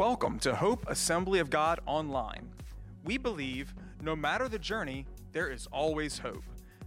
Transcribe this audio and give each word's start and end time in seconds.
Welcome 0.00 0.38
to 0.38 0.54
Hope 0.54 0.88
Assembly 0.88 1.40
of 1.40 1.50
God 1.50 1.78
Online. 1.84 2.48
We 3.04 3.18
believe 3.18 3.74
no 4.00 4.16
matter 4.16 4.48
the 4.48 4.58
journey, 4.58 5.04
there 5.32 5.50
is 5.50 5.66
always 5.66 6.18
hope. 6.18 6.42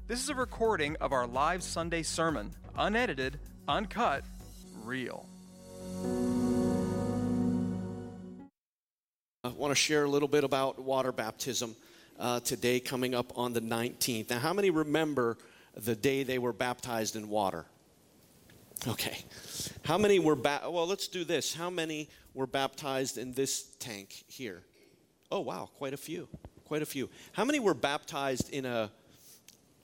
This 0.08 0.24
is 0.24 0.30
a 0.30 0.34
recording 0.34 0.96
of 1.00 1.12
our 1.14 1.28
live 1.28 1.62
Sunday 1.62 2.02
sermon, 2.02 2.50
unedited, 2.76 3.38
uncut, 3.68 4.24
real. 4.84 5.28
I 9.44 9.50
want 9.50 9.70
to 9.70 9.76
share 9.76 10.06
a 10.06 10.10
little 10.10 10.28
bit 10.28 10.44
about 10.44 10.80
water 10.82 11.12
baptism 11.12 11.76
uh, 12.20 12.40
today, 12.40 12.80
coming 12.80 13.14
up 13.14 13.32
on 13.38 13.54
the 13.54 13.62
19th. 13.62 14.32
Now, 14.32 14.40
how 14.40 14.54
many 14.54 14.72
remember 14.72 15.38
the 15.76 15.96
day 15.96 16.24
they 16.24 16.40
were 16.40 16.52
baptized 16.52 17.16
in 17.16 17.30
water? 17.30 17.68
Okay. 18.88 19.20
How 19.84 20.00
many 20.00 20.18
were 20.18 20.36
ba- 20.36 20.64
well, 20.64 20.88
let's 20.88 21.08
do 21.08 21.24
this. 21.24 21.54
How 21.54 21.70
many 21.70 22.10
were 22.34 22.48
baptized 22.48 23.18
in 23.18 23.34
this 23.34 23.76
tank 23.80 24.24
here? 24.28 24.64
Oh, 25.32 25.42
wow, 25.42 25.70
quite 25.78 25.94
a 25.94 25.98
few. 25.98 26.28
Quite 26.66 26.82
a 26.82 26.86
few. 26.86 27.10
How 27.32 27.46
many 27.46 27.60
were 27.60 27.74
baptized 27.74 28.50
in 28.52 28.66
a 28.66 28.92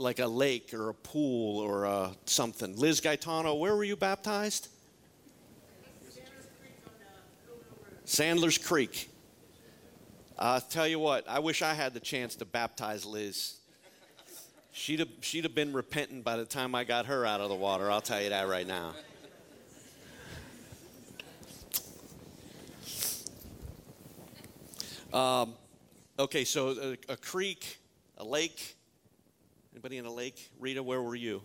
like 0.01 0.19
a 0.19 0.27
lake 0.27 0.73
or 0.73 0.89
a 0.89 0.93
pool 0.93 1.59
or 1.59 1.83
a 1.83 2.11
something? 2.25 2.75
Liz 2.77 3.01
Gaetano, 3.01 3.55
where 3.55 3.75
were 3.75 3.83
you 3.83 3.95
baptized? 3.95 4.69
Sandler's 8.05 8.57
Creek. 8.57 9.09
I'll 10.37 10.55
uh, 10.55 10.61
tell 10.61 10.87
you 10.87 10.99
what, 10.99 11.27
I 11.27 11.39
wish 11.39 11.61
I 11.61 11.73
had 11.73 11.93
the 11.93 11.99
chance 11.99 12.35
to 12.37 12.45
baptize 12.45 13.05
Liz. 13.05 13.57
She'd 14.71 14.99
have, 14.99 15.09
she'd 15.19 15.43
have 15.43 15.53
been 15.53 15.73
repentant 15.73 16.23
by 16.23 16.37
the 16.37 16.45
time 16.45 16.73
I 16.73 16.85
got 16.85 17.07
her 17.07 17.25
out 17.25 17.41
of 17.41 17.49
the 17.49 17.55
water, 17.55 17.91
I'll 17.91 18.01
tell 18.01 18.21
you 18.21 18.29
that 18.29 18.47
right 18.47 18.65
now. 18.65 18.93
Um, 25.13 25.55
okay, 26.17 26.43
so 26.43 26.95
a, 27.09 27.13
a 27.13 27.17
creek, 27.17 27.79
a 28.17 28.23
lake. 28.23 28.75
Anybody 29.73 29.97
in 29.97 30.05
a 30.05 30.13
lake? 30.13 30.51
Rita, 30.59 30.83
where 30.83 31.01
were 31.01 31.15
you? 31.15 31.41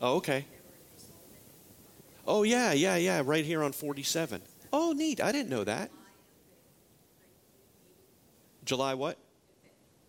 Oh, 0.00 0.16
okay. 0.16 0.44
Oh, 2.26 2.42
yeah, 2.42 2.72
yeah, 2.72 2.96
yeah, 2.96 3.22
right 3.24 3.44
here 3.44 3.62
on 3.62 3.72
47. 3.72 4.42
Oh, 4.72 4.92
neat. 4.92 5.20
I 5.20 5.30
didn't 5.30 5.50
know 5.50 5.64
that. 5.64 5.90
July 8.64 8.94
what? 8.94 9.18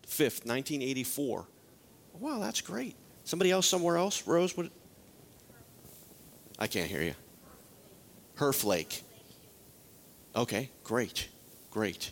5th, 0.06 0.46
1984. 0.46 1.46
Wow, 2.18 2.38
that's 2.40 2.60
great. 2.60 2.96
Somebody 3.24 3.50
else 3.50 3.66
somewhere 3.66 3.96
else? 3.96 4.26
Rose, 4.26 4.56
what? 4.56 4.70
I 6.58 6.66
can't 6.66 6.90
hear 6.90 7.02
you. 7.02 7.14
Herf 8.36 8.64
Lake. 8.64 9.02
Okay, 10.34 10.70
great, 10.84 11.28
great. 11.70 12.10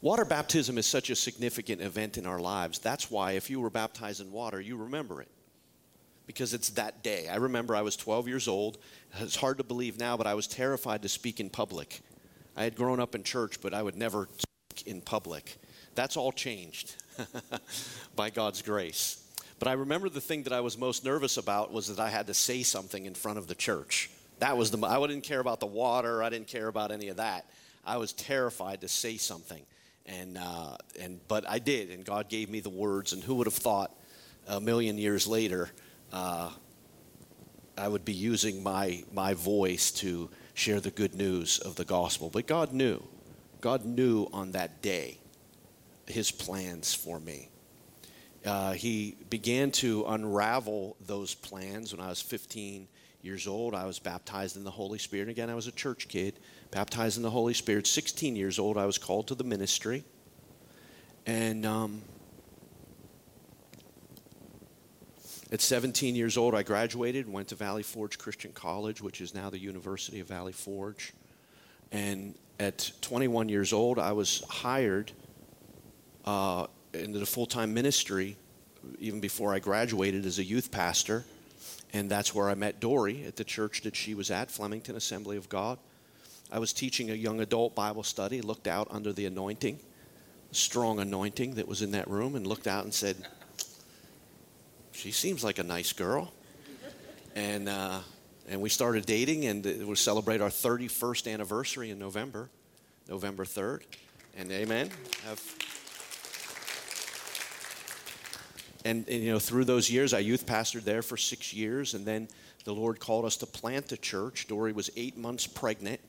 Water 0.00 0.24
baptism 0.24 0.78
is 0.78 0.86
such 0.86 1.10
a 1.10 1.14
significant 1.14 1.80
event 1.80 2.18
in 2.18 2.26
our 2.26 2.40
lives. 2.40 2.80
That's 2.80 3.08
why, 3.08 3.32
if 3.32 3.48
you 3.48 3.60
were 3.60 3.70
baptized 3.70 4.20
in 4.20 4.32
water, 4.32 4.60
you 4.60 4.76
remember 4.76 5.22
it 5.22 5.28
because 6.26 6.54
it's 6.54 6.70
that 6.70 7.02
day. 7.04 7.28
I 7.28 7.36
remember 7.36 7.76
I 7.76 7.82
was 7.82 7.96
12 7.96 8.26
years 8.26 8.48
old. 8.48 8.78
It's 9.18 9.36
hard 9.36 9.58
to 9.58 9.64
believe 9.64 9.98
now, 9.98 10.16
but 10.16 10.26
I 10.26 10.34
was 10.34 10.46
terrified 10.46 11.02
to 11.02 11.08
speak 11.08 11.38
in 11.38 11.50
public. 11.50 12.00
I 12.56 12.64
had 12.64 12.74
grown 12.74 13.00
up 13.00 13.14
in 13.14 13.22
church, 13.22 13.60
but 13.60 13.72
I 13.74 13.82
would 13.82 13.96
never 13.96 14.28
speak 14.36 14.86
in 14.86 15.00
public. 15.00 15.56
That's 15.94 16.16
all 16.16 16.32
changed 16.32 16.96
by 18.16 18.30
God's 18.30 18.62
grace. 18.62 19.22
But 19.58 19.68
I 19.68 19.74
remember 19.74 20.08
the 20.08 20.20
thing 20.20 20.42
that 20.44 20.52
I 20.52 20.60
was 20.60 20.76
most 20.76 21.04
nervous 21.04 21.36
about 21.36 21.72
was 21.72 21.86
that 21.88 22.00
I 22.00 22.10
had 22.10 22.26
to 22.26 22.34
say 22.34 22.62
something 22.62 23.06
in 23.06 23.14
front 23.14 23.38
of 23.38 23.46
the 23.46 23.54
church. 23.54 24.10
That 24.42 24.56
was 24.56 24.72
the 24.72 24.84
I 24.84 24.98
didn't 25.06 25.22
care 25.22 25.38
about 25.38 25.60
the 25.60 25.66
water. 25.66 26.20
I 26.20 26.28
didn't 26.28 26.48
care 26.48 26.66
about 26.66 26.90
any 26.90 27.06
of 27.10 27.18
that. 27.18 27.48
I 27.84 27.98
was 27.98 28.12
terrified 28.12 28.80
to 28.80 28.88
say 28.88 29.16
something, 29.16 29.62
and 30.04 30.36
uh, 30.36 30.78
and 30.98 31.20
but 31.28 31.48
I 31.48 31.60
did, 31.60 31.90
and 31.90 32.04
God 32.04 32.28
gave 32.28 32.50
me 32.50 32.58
the 32.58 32.68
words. 32.68 33.12
And 33.12 33.22
who 33.22 33.36
would 33.36 33.46
have 33.46 33.54
thought 33.54 33.96
a 34.48 34.60
million 34.60 34.98
years 34.98 35.28
later 35.28 35.70
uh, 36.12 36.50
I 37.78 37.86
would 37.86 38.04
be 38.04 38.14
using 38.14 38.64
my 38.64 39.04
my 39.12 39.34
voice 39.34 39.92
to 39.92 40.28
share 40.54 40.80
the 40.80 40.90
good 40.90 41.14
news 41.14 41.60
of 41.60 41.76
the 41.76 41.84
gospel? 41.84 42.28
But 42.28 42.48
God 42.48 42.72
knew. 42.72 43.00
God 43.60 43.84
knew 43.84 44.26
on 44.32 44.50
that 44.52 44.82
day 44.82 45.18
His 46.06 46.32
plans 46.32 46.92
for 46.92 47.20
me. 47.20 47.48
Uh, 48.44 48.72
he 48.72 49.14
began 49.30 49.70
to 49.70 50.04
unravel 50.08 50.96
those 51.06 51.32
plans 51.32 51.94
when 51.94 52.04
I 52.04 52.08
was 52.08 52.20
15 52.20 52.88
years 53.22 53.46
old. 53.46 53.74
I 53.74 53.84
was 53.84 53.98
baptized 53.98 54.56
in 54.56 54.64
the 54.64 54.70
Holy 54.70 54.98
Spirit. 54.98 55.28
Again, 55.28 55.48
I 55.48 55.54
was 55.54 55.66
a 55.66 55.72
church 55.72 56.08
kid, 56.08 56.34
baptized 56.70 57.16
in 57.16 57.22
the 57.22 57.30
Holy 57.30 57.54
Spirit. 57.54 57.86
16 57.86 58.36
years 58.36 58.58
old, 58.58 58.76
I 58.76 58.86
was 58.86 58.98
called 58.98 59.28
to 59.28 59.34
the 59.34 59.44
ministry. 59.44 60.04
And 61.24 61.64
um, 61.64 62.02
at 65.52 65.60
17 65.60 66.16
years 66.16 66.36
old, 66.36 66.54
I 66.54 66.62
graduated 66.62 67.26
and 67.26 67.34
went 67.34 67.48
to 67.48 67.54
Valley 67.54 67.82
Forge 67.82 68.18
Christian 68.18 68.52
College, 68.52 69.00
which 69.00 69.20
is 69.20 69.34
now 69.34 69.50
the 69.50 69.58
University 69.58 70.20
of 70.20 70.26
Valley 70.26 70.52
Forge. 70.52 71.12
And 71.92 72.34
at 72.58 72.90
21 73.02 73.48
years 73.48 73.72
old, 73.72 73.98
I 73.98 74.12
was 74.12 74.42
hired 74.48 75.12
uh, 76.24 76.66
into 76.94 77.18
the 77.18 77.26
full 77.26 77.46
time 77.46 77.72
ministry 77.72 78.36
even 78.98 79.20
before 79.20 79.54
I 79.54 79.60
graduated 79.60 80.26
as 80.26 80.38
a 80.38 80.44
youth 80.44 80.70
pastor 80.72 81.24
and 81.92 82.10
that's 82.10 82.34
where 82.34 82.48
I 82.48 82.54
met 82.54 82.80
Dory 82.80 83.24
at 83.24 83.36
the 83.36 83.44
church 83.44 83.82
that 83.82 83.96
she 83.96 84.14
was 84.14 84.30
at, 84.30 84.50
Flemington 84.50 84.96
Assembly 84.96 85.36
of 85.36 85.48
God. 85.48 85.78
I 86.50 86.58
was 86.58 86.72
teaching 86.72 87.10
a 87.10 87.14
young 87.14 87.40
adult 87.40 87.74
Bible 87.74 88.02
study, 88.02 88.40
looked 88.40 88.66
out 88.66 88.88
under 88.90 89.12
the 89.12 89.26
anointing, 89.26 89.78
strong 90.50 91.00
anointing 91.00 91.54
that 91.54 91.66
was 91.66 91.82
in 91.82 91.92
that 91.92 92.08
room, 92.08 92.34
and 92.34 92.46
looked 92.46 92.66
out 92.66 92.84
and 92.84 92.92
said, 92.92 93.16
She 94.92 95.10
seems 95.10 95.42
like 95.42 95.58
a 95.58 95.62
nice 95.62 95.92
girl. 95.92 96.32
And, 97.34 97.68
uh, 97.68 98.00
and 98.48 98.60
we 98.60 98.68
started 98.68 99.06
dating, 99.06 99.46
and 99.46 99.64
we'll 99.64 99.96
celebrate 99.96 100.42
our 100.42 100.50
31st 100.50 101.32
anniversary 101.32 101.90
in 101.90 101.98
November, 101.98 102.50
November 103.08 103.44
3rd. 103.44 103.82
And 104.36 104.50
amen. 104.50 104.90
Have, 105.24 105.42
and, 108.84 109.08
and, 109.08 109.22
you 109.22 109.32
know 109.32 109.38
through 109.38 109.64
those 109.64 109.90
years 109.90 110.12
i 110.12 110.18
youth 110.18 110.46
pastored 110.46 110.84
there 110.84 111.02
for 111.02 111.16
six 111.16 111.52
years 111.52 111.94
and 111.94 112.04
then 112.04 112.28
the 112.64 112.74
lord 112.74 113.00
called 113.00 113.24
us 113.24 113.36
to 113.36 113.46
plant 113.46 113.90
a 113.92 113.96
church. 113.96 114.46
Dory 114.46 114.72
was 114.72 114.90
eight 114.96 115.16
months 115.16 115.46
pregnant 115.46 116.00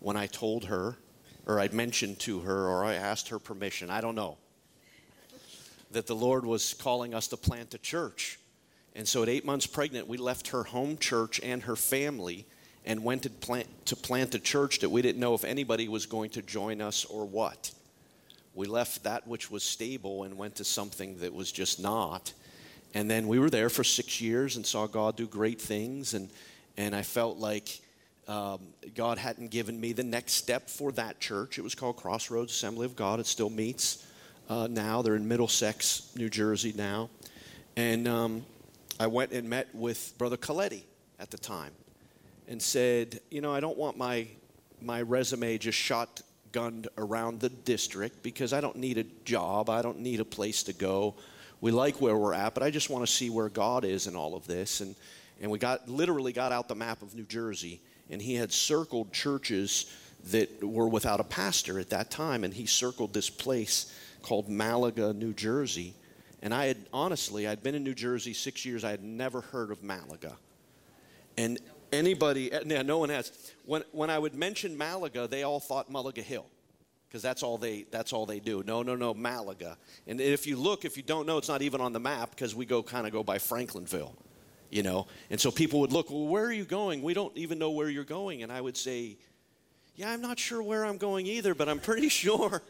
when 0.00 0.16
i 0.16 0.26
told 0.26 0.64
her 0.66 0.96
or 1.46 1.60
i 1.60 1.68
mentioned 1.68 2.18
to 2.20 2.40
her 2.40 2.68
or 2.68 2.84
i 2.84 2.94
asked 2.94 3.28
her 3.28 3.38
permission 3.38 3.90
i 3.90 4.00
don't 4.00 4.14
know 4.14 4.36
that 5.90 6.06
the 6.06 6.14
lord 6.14 6.44
was 6.44 6.74
calling 6.74 7.14
us 7.14 7.28
to 7.28 7.36
plant 7.36 7.74
a 7.74 7.78
church. 7.78 8.38
And 8.94 9.06
so 9.06 9.22
at 9.22 9.28
eight 9.28 9.44
months 9.44 9.66
pregnant 9.66 10.08
we 10.08 10.18
left 10.18 10.48
her 10.48 10.64
home 10.64 10.98
church 10.98 11.40
and 11.42 11.62
her 11.62 11.76
family 11.76 12.46
and 12.84 13.04
went 13.04 13.22
to 13.24 13.30
plant, 13.30 13.66
to 13.86 13.96
plant 13.96 14.34
a 14.34 14.38
church 14.38 14.80
that 14.80 14.88
we 14.88 15.02
didn't 15.02 15.20
know 15.20 15.34
if 15.34 15.44
anybody 15.44 15.88
was 15.88 16.06
going 16.06 16.30
to 16.30 16.42
join 16.42 16.80
us 16.80 17.04
or 17.04 17.24
what 17.24 17.72
we 18.54 18.66
left 18.66 19.04
that 19.04 19.26
which 19.26 19.50
was 19.50 19.62
stable 19.62 20.24
and 20.24 20.36
went 20.36 20.56
to 20.56 20.64
something 20.64 21.18
that 21.18 21.32
was 21.32 21.52
just 21.52 21.80
not. 21.80 22.32
And 22.94 23.10
then 23.10 23.28
we 23.28 23.38
were 23.38 23.50
there 23.50 23.70
for 23.70 23.84
six 23.84 24.20
years 24.20 24.56
and 24.56 24.66
saw 24.66 24.86
God 24.86 25.16
do 25.16 25.26
great 25.26 25.60
things. 25.60 26.14
And, 26.14 26.28
and 26.76 26.94
I 26.94 27.02
felt 27.02 27.38
like 27.38 27.80
um, 28.26 28.60
God 28.94 29.18
hadn't 29.18 29.50
given 29.50 29.80
me 29.80 29.92
the 29.92 30.02
next 30.02 30.32
step 30.34 30.68
for 30.68 30.92
that 30.92 31.20
church. 31.20 31.58
It 31.58 31.62
was 31.62 31.74
called 31.74 31.96
Crossroads 31.96 32.52
Assembly 32.52 32.86
of 32.86 32.96
God. 32.96 33.20
It 33.20 33.26
still 33.26 33.50
meets 33.50 34.06
uh, 34.48 34.66
now. 34.68 35.02
They're 35.02 35.16
in 35.16 35.28
Middlesex, 35.28 36.10
New 36.16 36.28
Jersey 36.28 36.72
now. 36.76 37.10
And 37.76 38.08
um, 38.08 38.44
I 38.98 39.06
went 39.06 39.32
and 39.32 39.48
met 39.48 39.68
with 39.72 40.12
Brother 40.18 40.36
Coletti 40.36 40.84
at 41.18 41.30
the 41.30 41.38
time 41.38 41.72
and 42.48 42.60
said, 42.60 43.20
You 43.30 43.40
know, 43.40 43.54
I 43.54 43.60
don't 43.60 43.78
want 43.78 43.96
my, 43.96 44.26
my 44.82 45.02
resume 45.02 45.56
just 45.58 45.78
shot 45.78 46.22
gunned 46.52 46.88
around 46.98 47.40
the 47.40 47.48
district 47.48 48.22
because 48.22 48.52
I 48.52 48.60
don't 48.60 48.76
need 48.76 48.98
a 48.98 49.04
job. 49.24 49.70
I 49.70 49.82
don't 49.82 50.00
need 50.00 50.20
a 50.20 50.24
place 50.24 50.62
to 50.64 50.72
go. 50.72 51.14
We 51.60 51.70
like 51.70 52.00
where 52.00 52.16
we're 52.16 52.34
at, 52.34 52.54
but 52.54 52.62
I 52.62 52.70
just 52.70 52.90
want 52.90 53.06
to 53.06 53.12
see 53.12 53.30
where 53.30 53.48
God 53.48 53.84
is 53.84 54.06
in 54.06 54.16
all 54.16 54.34
of 54.34 54.46
this. 54.46 54.80
And, 54.80 54.94
and 55.40 55.50
we 55.50 55.58
got 55.58 55.88
literally 55.88 56.32
got 56.32 56.52
out 56.52 56.68
the 56.68 56.74
map 56.74 57.02
of 57.02 57.14
New 57.14 57.24
Jersey, 57.24 57.80
and 58.08 58.20
he 58.20 58.34
had 58.34 58.52
circled 58.52 59.12
churches 59.12 59.94
that 60.30 60.62
were 60.62 60.88
without 60.88 61.20
a 61.20 61.24
pastor 61.24 61.78
at 61.78 61.90
that 61.90 62.10
time, 62.10 62.44
and 62.44 62.52
he 62.52 62.66
circled 62.66 63.12
this 63.12 63.30
place 63.30 63.94
called 64.22 64.48
Malaga, 64.48 65.12
New 65.12 65.32
Jersey. 65.32 65.94
And 66.42 66.54
I 66.54 66.66
had 66.66 66.78
honestly, 66.92 67.46
I'd 67.46 67.62
been 67.62 67.74
in 67.74 67.84
New 67.84 67.94
Jersey 67.94 68.32
six 68.32 68.64
years. 68.64 68.84
I 68.84 68.90
had 68.90 69.02
never 69.02 69.40
heard 69.40 69.70
of 69.70 69.82
Malaga. 69.82 70.36
And 71.36 71.58
Anybody, 71.92 72.52
eh, 72.52 72.60
yeah, 72.66 72.82
no 72.82 72.98
one 72.98 73.08
has. 73.08 73.52
When, 73.64 73.82
when 73.92 74.10
I 74.10 74.18
would 74.18 74.34
mention 74.34 74.76
Malaga, 74.76 75.26
they 75.26 75.42
all 75.42 75.60
thought 75.60 75.90
Malaga 75.90 76.22
Hill 76.22 76.46
because 77.08 77.22
that's 77.22 77.42
all 77.42 77.58
they 77.58 77.84
that's 77.90 78.12
all 78.12 78.26
they 78.26 78.38
do. 78.40 78.62
No, 78.64 78.82
no, 78.82 78.94
no, 78.94 79.12
Malaga. 79.14 79.76
And 80.06 80.20
if 80.20 80.46
you 80.46 80.56
look, 80.56 80.84
if 80.84 80.96
you 80.96 81.02
don't 81.02 81.26
know, 81.26 81.38
it's 81.38 81.48
not 81.48 81.62
even 81.62 81.80
on 81.80 81.92
the 81.92 82.00
map 82.00 82.30
because 82.30 82.54
we 82.54 82.64
go 82.66 82.82
kind 82.82 83.06
of 83.06 83.12
go 83.12 83.22
by 83.22 83.38
Franklinville. 83.38 84.14
you 84.70 84.82
know. 84.82 85.06
And 85.30 85.40
so 85.40 85.50
people 85.50 85.80
would 85.80 85.92
look, 85.92 86.10
well, 86.10 86.26
where 86.26 86.44
are 86.44 86.52
you 86.52 86.64
going? 86.64 87.02
We 87.02 87.14
don't 87.14 87.36
even 87.36 87.58
know 87.58 87.70
where 87.70 87.88
you're 87.88 88.04
going. 88.04 88.42
And 88.42 88.52
I 88.52 88.60
would 88.60 88.76
say, 88.76 89.16
yeah, 89.96 90.10
I'm 90.10 90.22
not 90.22 90.38
sure 90.38 90.62
where 90.62 90.84
I'm 90.84 90.96
going 90.96 91.26
either, 91.26 91.54
but 91.54 91.68
I'm 91.68 91.80
pretty 91.80 92.08
sure 92.22 92.62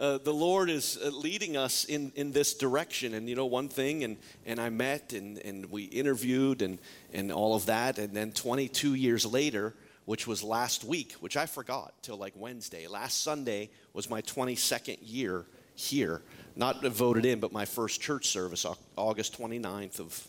uh, 0.00 0.16
the 0.16 0.32
Lord 0.32 0.70
is 0.70 0.98
uh, 1.04 1.10
leading 1.10 1.58
us 1.58 1.84
in, 1.84 2.10
in 2.16 2.32
this 2.32 2.54
direction. 2.54 3.12
And 3.12 3.28
you 3.28 3.36
know, 3.36 3.44
one 3.44 3.68
thing, 3.68 4.02
and, 4.02 4.16
and 4.46 4.58
I 4.58 4.70
met 4.70 5.12
and, 5.12 5.36
and 5.38 5.70
we 5.70 5.84
interviewed 5.84 6.62
and, 6.62 6.78
and 7.12 7.30
all 7.30 7.54
of 7.54 7.66
that. 7.66 7.98
And 7.98 8.16
then 8.16 8.32
22 8.32 8.94
years 8.94 9.26
later, 9.26 9.74
which 10.06 10.26
was 10.26 10.42
last 10.42 10.84
week, 10.84 11.12
which 11.20 11.36
I 11.36 11.44
forgot 11.44 11.92
till 12.02 12.16
like 12.16 12.32
Wednesday. 12.34 12.86
Last 12.86 13.22
Sunday 13.22 13.68
was 13.92 14.08
my 14.08 14.22
22nd 14.22 14.98
year 15.02 15.44
here. 15.74 16.22
Not 16.56 16.82
voted 16.82 17.26
in, 17.26 17.38
but 17.38 17.52
my 17.52 17.66
first 17.66 18.00
church 18.00 18.28
service, 18.28 18.64
August 18.96 19.38
29th 19.38 20.00
of 20.00 20.26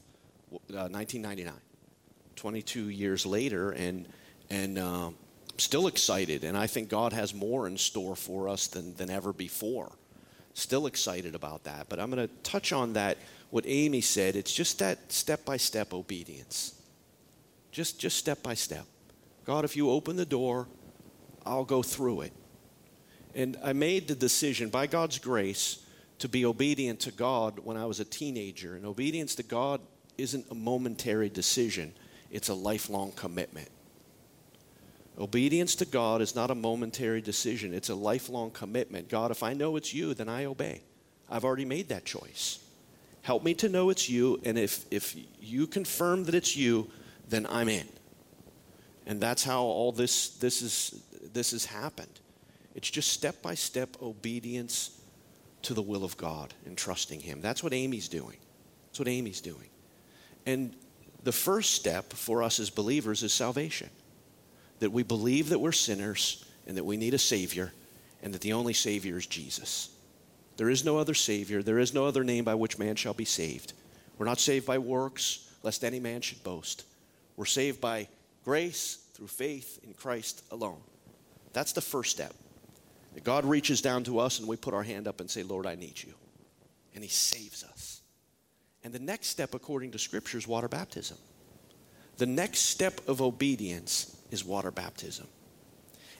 uh, 0.51 0.91
1999. 0.91 1.53
22 2.35 2.89
years 2.89 3.25
later, 3.25 3.71
and, 3.71 4.07
and 4.49 4.77
uh, 4.77 5.11
still 5.61 5.87
excited. 5.87 6.43
And 6.43 6.57
I 6.57 6.67
think 6.67 6.89
God 6.89 7.13
has 7.13 7.33
more 7.33 7.67
in 7.67 7.77
store 7.77 8.15
for 8.15 8.49
us 8.49 8.67
than, 8.67 8.95
than 8.95 9.09
ever 9.09 9.33
before. 9.33 9.91
Still 10.53 10.85
excited 10.87 11.35
about 11.35 11.63
that. 11.63 11.87
But 11.89 11.99
I'm 11.99 12.11
going 12.11 12.27
to 12.27 12.33
touch 12.43 12.73
on 12.73 12.93
that, 12.93 13.17
what 13.49 13.63
Amy 13.67 14.01
said. 14.01 14.35
It's 14.35 14.53
just 14.53 14.79
that 14.79 15.11
step 15.11 15.45
by 15.45 15.57
step 15.57 15.93
obedience. 15.93 16.75
Just, 17.71 17.99
just 17.99 18.17
step 18.17 18.43
by 18.43 18.53
step. 18.53 18.85
God, 19.45 19.65
if 19.65 19.75
you 19.75 19.89
open 19.89 20.17
the 20.17 20.25
door, 20.25 20.67
I'll 21.45 21.65
go 21.65 21.81
through 21.81 22.21
it. 22.21 22.33
And 23.33 23.57
I 23.63 23.73
made 23.73 24.07
the 24.07 24.15
decision, 24.15 24.69
by 24.69 24.87
God's 24.87 25.19
grace, 25.19 25.85
to 26.19 26.27
be 26.27 26.45
obedient 26.45 26.99
to 27.01 27.11
God 27.11 27.59
when 27.63 27.77
I 27.77 27.85
was 27.85 27.99
a 27.99 28.05
teenager. 28.05 28.75
And 28.75 28.85
obedience 28.85 29.35
to 29.35 29.43
God 29.43 29.79
isn't 30.17 30.45
a 30.51 30.55
momentary 30.55 31.29
decision, 31.29 31.93
it's 32.29 32.49
a 32.49 32.53
lifelong 32.53 33.11
commitment. 33.13 33.69
Obedience 35.21 35.75
to 35.75 35.85
God 35.85 36.19
is 36.19 36.33
not 36.33 36.49
a 36.49 36.55
momentary 36.55 37.21
decision, 37.21 37.75
it's 37.75 37.89
a 37.89 37.95
lifelong 37.95 38.49
commitment. 38.49 39.07
God, 39.07 39.29
if 39.29 39.43
I 39.43 39.53
know 39.53 39.75
it's 39.75 39.93
you, 39.93 40.15
then 40.15 40.27
I 40.27 40.45
obey. 40.45 40.81
I've 41.29 41.45
already 41.45 41.63
made 41.63 41.89
that 41.89 42.05
choice. 42.05 42.57
Help 43.21 43.43
me 43.43 43.53
to 43.53 43.69
know 43.69 43.91
it's 43.91 44.09
you, 44.09 44.41
and 44.43 44.57
if, 44.57 44.83
if 44.89 45.15
you 45.39 45.67
confirm 45.67 46.23
that 46.23 46.33
it's 46.33 46.57
you, 46.57 46.89
then 47.29 47.45
I'm 47.47 47.69
in. 47.69 47.87
And 49.05 49.21
that's 49.21 49.43
how 49.43 49.61
all 49.61 49.91
this, 49.91 50.29
this, 50.29 50.63
is, 50.63 50.99
this 51.31 51.51
has 51.51 51.65
happened. 51.65 52.19
It's 52.73 52.89
just 52.89 53.13
step 53.13 53.43
by 53.43 53.53
step 53.53 53.89
obedience 54.01 54.99
to 55.61 55.75
the 55.75 55.83
will 55.83 56.03
of 56.03 56.17
God 56.17 56.55
and 56.65 56.75
trusting 56.75 57.19
Him. 57.19 57.41
That's 57.41 57.61
what 57.61 57.73
Amy's 57.73 58.07
doing. 58.07 58.37
That's 58.87 58.97
what 58.97 59.07
Amy's 59.07 59.41
doing. 59.41 59.69
And 60.47 60.73
the 61.23 61.31
first 61.31 61.73
step 61.73 62.11
for 62.11 62.41
us 62.41 62.59
as 62.59 62.71
believers 62.71 63.21
is 63.21 63.33
salvation 63.33 63.91
that 64.81 64.91
we 64.91 65.03
believe 65.03 65.49
that 65.49 65.59
we're 65.59 65.71
sinners 65.71 66.43
and 66.67 66.75
that 66.75 66.83
we 66.83 66.97
need 66.97 67.13
a 67.13 67.19
Savior, 67.19 67.71
and 68.23 68.33
that 68.33 68.41
the 68.41 68.53
only 68.53 68.73
Savior 68.73 69.17
is 69.17 69.27
Jesus. 69.27 69.89
There 70.57 70.69
is 70.69 70.83
no 70.83 70.97
other 70.97 71.13
Savior, 71.13 71.63
there 71.63 71.79
is 71.79 71.93
no 71.93 72.05
other 72.05 72.23
name 72.23 72.43
by 72.43 72.55
which 72.55 72.79
man 72.79 72.95
shall 72.95 73.13
be 73.13 73.25
saved. 73.25 73.73
We're 74.17 74.25
not 74.25 74.39
saved 74.39 74.65
by 74.65 74.79
works, 74.79 75.51
lest 75.63 75.83
any 75.83 75.99
man 75.99 76.21
should 76.21 76.43
boast. 76.43 76.83
We're 77.37 77.45
saved 77.45 77.79
by 77.79 78.07
grace 78.43 79.05
through 79.13 79.27
faith 79.27 79.79
in 79.83 79.93
Christ 79.93 80.43
alone. 80.51 80.81
That's 81.53 81.73
the 81.73 81.81
first 81.81 82.11
step. 82.11 82.33
That 83.13 83.23
God 83.23 83.45
reaches 83.45 83.81
down 83.81 84.03
to 84.05 84.19
us 84.19 84.39
and 84.39 84.47
we 84.47 84.55
put 84.55 84.73
our 84.73 84.83
hand 84.83 85.07
up 85.07 85.19
and 85.19 85.29
say, 85.29 85.43
Lord, 85.43 85.67
I 85.67 85.75
need 85.75 86.01
you. 86.01 86.13
And 86.95 87.03
He 87.03 87.09
saves 87.09 87.63
us. 87.63 88.01
And 88.83 88.93
the 88.93 88.99
next 88.99 89.27
step, 89.27 89.53
according 89.53 89.91
to 89.91 89.99
Scripture, 89.99 90.39
is 90.39 90.47
water 90.47 90.67
baptism. 90.67 91.17
The 92.17 92.25
next 92.25 92.61
step 92.61 92.99
of 93.07 93.21
obedience 93.21 94.15
is 94.31 94.43
water 94.43 94.71
baptism. 94.71 95.27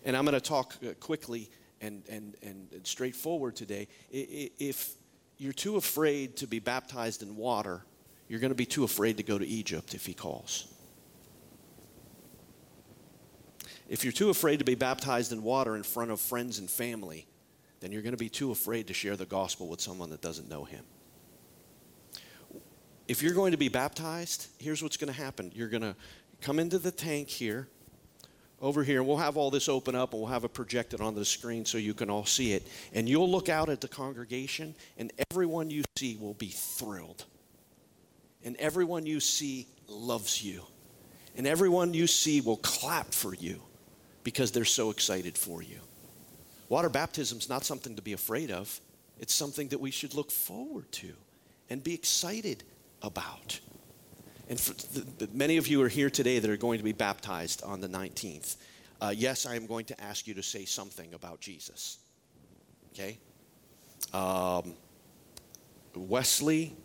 And 0.06 0.16
I'm 0.16 0.26
going 0.26 0.40
to 0.40 0.42
talk 0.42 0.76
uh, 0.84 0.94
quickly 1.00 1.50
and, 1.82 2.04
and, 2.10 2.36
and 2.44 2.68
straightforward 2.84 3.56
today. 3.56 3.88
If 4.12 4.96
you're 5.38 5.54
too 5.54 5.78
afraid 5.78 6.38
to 6.38 6.48
be 6.48 6.60
baptized 6.60 7.24
in 7.24 7.36
water, 7.36 7.84
you're 8.28 8.40
going 8.40 8.52
to 8.52 8.56
be 8.56 8.66
too 8.66 8.84
afraid 8.84 9.18
to 9.18 9.24
go 9.24 9.38
to 9.38 9.46
Egypt 9.46 9.94
if 9.94 10.06
He 10.06 10.14
calls. 10.14 10.68
If 13.90 14.04
you're 14.06 14.14
too 14.14 14.30
afraid 14.30 14.60
to 14.60 14.66
be 14.66 14.76
baptized 14.76 15.34
in 15.34 15.44
water 15.44 15.76
in 15.76 15.84
front 15.84 16.12
of 16.12 16.20
friends 16.20 16.60
and 16.60 16.70
family, 16.70 17.28
then 17.82 17.92
you're 17.92 18.04
going 18.04 18.14
to 18.14 18.18
be 18.18 18.30
too 18.30 18.52
afraid 18.52 18.88
to 18.88 18.94
share 18.94 19.18
the 19.18 19.26
gospel 19.26 19.68
with 19.68 19.82
someone 19.82 20.12
that 20.12 20.22
doesn't 20.22 20.48
know 20.48 20.64
Him. 20.64 20.86
If 23.08 23.22
you're 23.22 23.34
going 23.34 23.52
to 23.52 23.58
be 23.58 23.68
baptized, 23.68 24.48
here's 24.60 24.82
what's 24.82 24.96
going 24.96 25.12
to 25.12 25.20
happen. 25.20 25.52
You're 25.54 25.68
going 25.68 25.82
to 25.82 25.96
come 26.40 26.60
into 26.60 26.80
the 26.80 26.92
tank 26.92 27.28
here, 27.28 27.68
over 28.62 28.84
here, 28.84 29.02
we'll 29.02 29.18
have 29.18 29.38
all 29.38 29.50
this 29.50 29.68
open 29.68 29.96
up 29.96 30.14
and 30.14 30.22
we'll 30.22 30.32
have 30.32 30.44
it 30.44 30.54
projected 30.54 31.02
on 31.02 31.16
the 31.16 31.26
screen 31.26 31.66
so 31.66 31.80
you 31.80 31.96
can 31.96 32.10
all 32.10 32.26
see 32.26 32.54
it. 32.54 32.68
And 32.94 33.10
you'll 33.10 33.30
look 33.30 33.50
out 33.50 33.70
at 33.70 33.82
the 33.82 33.88
congregation, 33.88 34.76
and 34.98 35.12
everyone 35.32 35.72
you 35.72 35.84
see 35.98 36.16
will 36.16 36.36
be 36.36 36.50
thrilled. 36.50 37.26
And 38.44 38.56
everyone 38.58 39.06
you 39.06 39.20
see 39.20 39.68
loves 39.88 40.44
you. 40.44 40.62
And 41.36 41.48
everyone 41.48 41.94
you 41.94 42.06
see 42.06 42.42
will 42.42 42.58
clap 42.58 43.14
for 43.14 43.34
you 43.34 43.62
because 44.24 44.52
they're 44.52 44.66
so 44.66 44.92
excited 44.92 45.38
for 45.38 45.64
you. 45.64 45.78
Water 46.70 46.90
baptism 46.90 47.40
is 47.40 47.50
not 47.50 47.66
something 47.66 47.96
to 47.96 48.02
be 48.02 48.14
afraid 48.14 48.52
of, 48.52 48.80
it's 49.20 49.34
something 49.34 49.68
that 49.70 49.80
we 49.80 49.92
should 49.92 50.14
look 50.14 50.32
forward 50.32 50.92
to 50.92 51.14
and 51.70 51.84
be 51.84 51.94
excited 51.94 52.64
about. 53.02 53.60
And 54.52 54.60
the, 54.60 55.30
many 55.32 55.56
of 55.56 55.70
you 55.70 55.82
are 55.82 55.88
here 55.88 56.10
today 56.10 56.38
that 56.38 56.52
are 56.52 56.58
going 56.58 56.78
to 56.78 56.84
be 56.84 56.92
baptized 56.92 57.64
on 57.64 57.80
the 57.80 57.88
19th. 57.88 58.58
Uh, 59.00 59.14
yes, 59.16 59.46
I 59.46 59.56
am 59.56 59.66
going 59.66 59.86
to 59.86 60.02
ask 60.02 60.28
you 60.28 60.34
to 60.34 60.44
say 60.44 60.66
something 60.66 61.14
about 61.14 61.40
Jesus. 61.40 62.00
Okay? 62.94 63.18
Um, 64.14 64.74
Wesley 65.96 66.76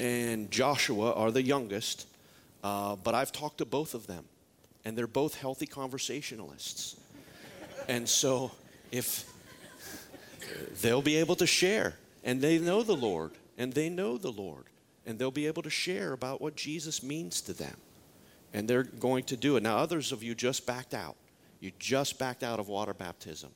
and 0.00 0.50
Joshua 0.50 1.12
are 1.12 1.30
the 1.30 1.42
youngest, 1.42 2.06
uh, 2.64 2.96
but 2.96 3.14
I've 3.14 3.30
talked 3.30 3.58
to 3.58 3.66
both 3.66 3.92
of 3.92 4.06
them, 4.06 4.24
and 4.86 4.96
they're 4.96 5.06
both 5.06 5.34
healthy 5.34 5.66
conversationalists. 5.66 6.96
And 7.88 8.08
so, 8.08 8.52
if 8.90 9.30
they'll 10.80 11.02
be 11.02 11.16
able 11.16 11.36
to 11.36 11.46
share, 11.46 11.92
and 12.24 12.40
they 12.40 12.58
know 12.58 12.82
the 12.82 12.96
Lord, 12.96 13.32
and 13.58 13.70
they 13.74 13.90
know 13.90 14.16
the 14.16 14.32
Lord 14.32 14.64
and 15.06 15.18
they'll 15.18 15.30
be 15.30 15.46
able 15.46 15.62
to 15.62 15.70
share 15.70 16.12
about 16.12 16.40
what 16.40 16.56
Jesus 16.56 17.02
means 17.02 17.40
to 17.42 17.52
them. 17.52 17.76
And 18.52 18.68
they're 18.68 18.82
going 18.82 19.24
to 19.24 19.36
do 19.36 19.56
it. 19.56 19.62
Now, 19.62 19.78
others 19.78 20.12
of 20.12 20.22
you 20.22 20.34
just 20.34 20.66
backed 20.66 20.94
out. 20.94 21.16
You 21.60 21.72
just 21.78 22.18
backed 22.18 22.42
out 22.42 22.60
of 22.60 22.68
water 22.68 22.94
baptism. 22.94 23.50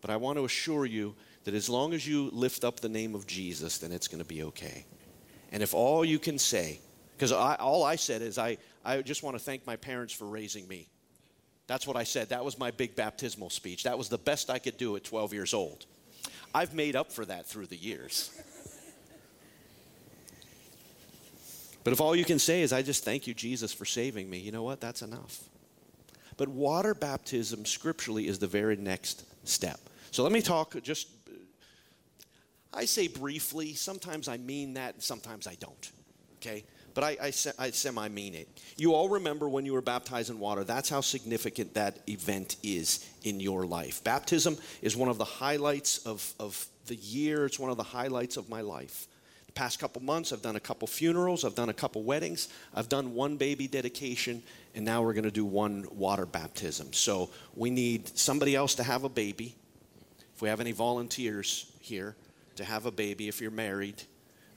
But 0.00 0.10
I 0.10 0.16
want 0.16 0.38
to 0.38 0.44
assure 0.44 0.84
you 0.84 1.14
that 1.44 1.54
as 1.54 1.68
long 1.68 1.94
as 1.94 2.06
you 2.06 2.30
lift 2.32 2.64
up 2.64 2.80
the 2.80 2.88
name 2.88 3.14
of 3.14 3.26
Jesus, 3.26 3.78
then 3.78 3.92
it's 3.92 4.08
going 4.08 4.22
to 4.22 4.28
be 4.28 4.42
okay. 4.44 4.84
And 5.52 5.62
if 5.62 5.74
all 5.74 6.04
you 6.04 6.18
can 6.18 6.38
say, 6.38 6.80
because 7.16 7.30
all 7.30 7.84
I 7.84 7.96
said 7.96 8.22
is, 8.22 8.38
I, 8.38 8.58
I 8.84 9.02
just 9.02 9.22
want 9.22 9.36
to 9.36 9.42
thank 9.42 9.66
my 9.66 9.76
parents 9.76 10.12
for 10.12 10.26
raising 10.26 10.66
me. 10.66 10.88
That's 11.66 11.86
what 11.86 11.96
I 11.96 12.04
said. 12.04 12.30
That 12.30 12.44
was 12.44 12.58
my 12.58 12.70
big 12.70 12.96
baptismal 12.96 13.50
speech. 13.50 13.84
That 13.84 13.96
was 13.96 14.08
the 14.08 14.18
best 14.18 14.50
I 14.50 14.58
could 14.58 14.76
do 14.76 14.96
at 14.96 15.04
12 15.04 15.32
years 15.32 15.54
old. 15.54 15.86
I've 16.54 16.74
made 16.74 16.96
up 16.96 17.12
for 17.12 17.24
that 17.26 17.46
through 17.46 17.66
the 17.66 17.76
years. 17.76 18.30
But 21.84 21.92
if 21.92 22.00
all 22.00 22.14
you 22.14 22.24
can 22.24 22.38
say 22.38 22.62
is, 22.62 22.72
I 22.72 22.82
just 22.82 23.04
thank 23.04 23.26
you, 23.26 23.34
Jesus, 23.34 23.72
for 23.72 23.84
saving 23.84 24.30
me, 24.30 24.38
you 24.38 24.52
know 24.52 24.62
what? 24.62 24.80
That's 24.80 25.02
enough. 25.02 25.40
But 26.36 26.48
water 26.48 26.94
baptism 26.94 27.64
scripturally 27.64 28.28
is 28.28 28.38
the 28.38 28.46
very 28.46 28.76
next 28.76 29.24
step. 29.46 29.80
So 30.10 30.22
let 30.22 30.32
me 30.32 30.42
talk 30.42 30.80
just, 30.82 31.08
I 32.72 32.84
say 32.84 33.08
briefly, 33.08 33.74
sometimes 33.74 34.28
I 34.28 34.36
mean 34.36 34.74
that, 34.74 34.94
and 34.94 35.02
sometimes 35.02 35.46
I 35.46 35.56
don't. 35.56 35.90
Okay? 36.36 36.64
But 36.94 37.04
I, 37.04 37.16
I, 37.22 37.32
I 37.58 37.70
semi 37.70 38.08
mean 38.08 38.34
it. 38.34 38.48
You 38.76 38.94
all 38.94 39.08
remember 39.08 39.48
when 39.48 39.64
you 39.64 39.72
were 39.72 39.82
baptized 39.82 40.30
in 40.30 40.38
water. 40.38 40.62
That's 40.62 40.88
how 40.88 41.00
significant 41.00 41.74
that 41.74 41.98
event 42.08 42.56
is 42.62 43.08
in 43.24 43.40
your 43.40 43.66
life. 43.66 44.04
Baptism 44.04 44.58
is 44.82 44.96
one 44.96 45.08
of 45.08 45.18
the 45.18 45.24
highlights 45.24 45.98
of, 45.98 46.34
of 46.38 46.66
the 46.86 46.96
year, 46.96 47.46
it's 47.46 47.58
one 47.58 47.70
of 47.70 47.76
the 47.76 47.82
highlights 47.82 48.36
of 48.36 48.48
my 48.48 48.60
life 48.60 49.06
past 49.54 49.78
couple 49.78 50.02
months, 50.02 50.32
I've 50.32 50.42
done 50.42 50.56
a 50.56 50.60
couple 50.60 50.88
funerals, 50.88 51.44
I've 51.44 51.54
done 51.54 51.68
a 51.68 51.74
couple 51.74 52.02
weddings, 52.02 52.48
I've 52.74 52.88
done 52.88 53.14
one 53.14 53.36
baby 53.36 53.66
dedication, 53.68 54.42
and 54.74 54.84
now 54.84 55.02
we're 55.02 55.12
going 55.12 55.24
to 55.24 55.30
do 55.30 55.44
one 55.44 55.86
water 55.92 56.26
baptism. 56.26 56.92
So 56.92 57.30
we 57.54 57.70
need 57.70 58.16
somebody 58.16 58.54
else 58.54 58.74
to 58.76 58.82
have 58.82 59.04
a 59.04 59.08
baby. 59.08 59.54
If 60.34 60.42
we 60.42 60.48
have 60.48 60.60
any 60.60 60.72
volunteers 60.72 61.70
here 61.80 62.16
to 62.56 62.64
have 62.64 62.86
a 62.86 62.90
baby, 62.90 63.28
if 63.28 63.40
you're 63.40 63.50
married, 63.50 64.02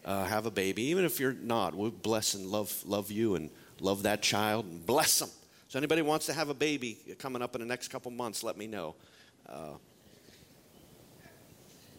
uh, 0.05 0.25
have 0.25 0.45
a 0.45 0.51
baby. 0.51 0.83
Even 0.83 1.05
if 1.05 1.19
you're 1.19 1.33
not, 1.33 1.75
we 1.75 1.89
bless 1.89 2.33
and 2.33 2.47
love 2.47 2.73
love 2.85 3.11
you 3.11 3.35
and 3.35 3.49
love 3.79 4.03
that 4.03 4.21
child 4.21 4.65
and 4.65 4.85
bless 4.85 5.19
them. 5.19 5.29
So 5.67 5.79
anybody 5.79 6.01
wants 6.01 6.27
to 6.27 6.33
have 6.33 6.49
a 6.49 6.53
baby 6.53 6.97
coming 7.19 7.41
up 7.41 7.55
in 7.55 7.61
the 7.61 7.67
next 7.67 7.89
couple 7.89 8.11
months, 8.11 8.43
let 8.43 8.57
me 8.57 8.67
know. 8.67 8.95
Uh, 9.47 9.73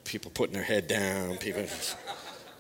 people 0.05 0.31
putting 0.31 0.55
their 0.55 0.63
head 0.63 0.87
down. 0.87 1.37
People. 1.37 1.67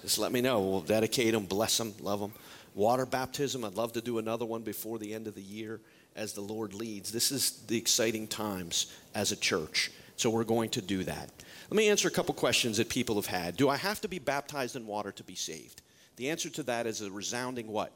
Just 0.06 0.20
let 0.20 0.30
me 0.30 0.40
know. 0.40 0.60
We'll 0.60 0.82
dedicate 0.82 1.32
them, 1.32 1.46
bless 1.46 1.78
them, 1.78 1.92
love 2.00 2.20
them. 2.20 2.32
water 2.76 3.04
baptism. 3.04 3.64
I'd 3.64 3.74
love 3.74 3.92
to 3.94 4.00
do 4.00 4.18
another 4.18 4.44
one 4.44 4.62
before 4.62 5.00
the 5.00 5.12
end 5.12 5.26
of 5.26 5.34
the 5.34 5.42
year 5.42 5.80
as 6.14 6.32
the 6.32 6.42
Lord 6.42 6.74
leads. 6.74 7.10
This 7.10 7.32
is 7.32 7.62
the 7.66 7.76
exciting 7.76 8.28
times 8.28 8.94
as 9.16 9.32
a 9.32 9.36
church. 9.36 9.90
So 10.14 10.30
we're 10.30 10.44
going 10.44 10.70
to 10.70 10.80
do 10.80 11.02
that. 11.02 11.32
Let 11.70 11.76
me 11.76 11.88
answer 11.88 12.06
a 12.06 12.12
couple 12.12 12.34
questions 12.34 12.76
that 12.76 12.88
people 12.88 13.16
have 13.16 13.26
had. 13.26 13.56
Do 13.56 13.68
I 13.68 13.76
have 13.76 14.00
to 14.02 14.06
be 14.06 14.20
baptized 14.20 14.76
in 14.76 14.86
water 14.86 15.10
to 15.10 15.24
be 15.24 15.34
saved? 15.34 15.82
The 16.14 16.30
answer 16.30 16.50
to 16.50 16.62
that 16.62 16.86
is 16.86 17.00
a 17.00 17.10
resounding 17.10 17.66
what? 17.66 17.90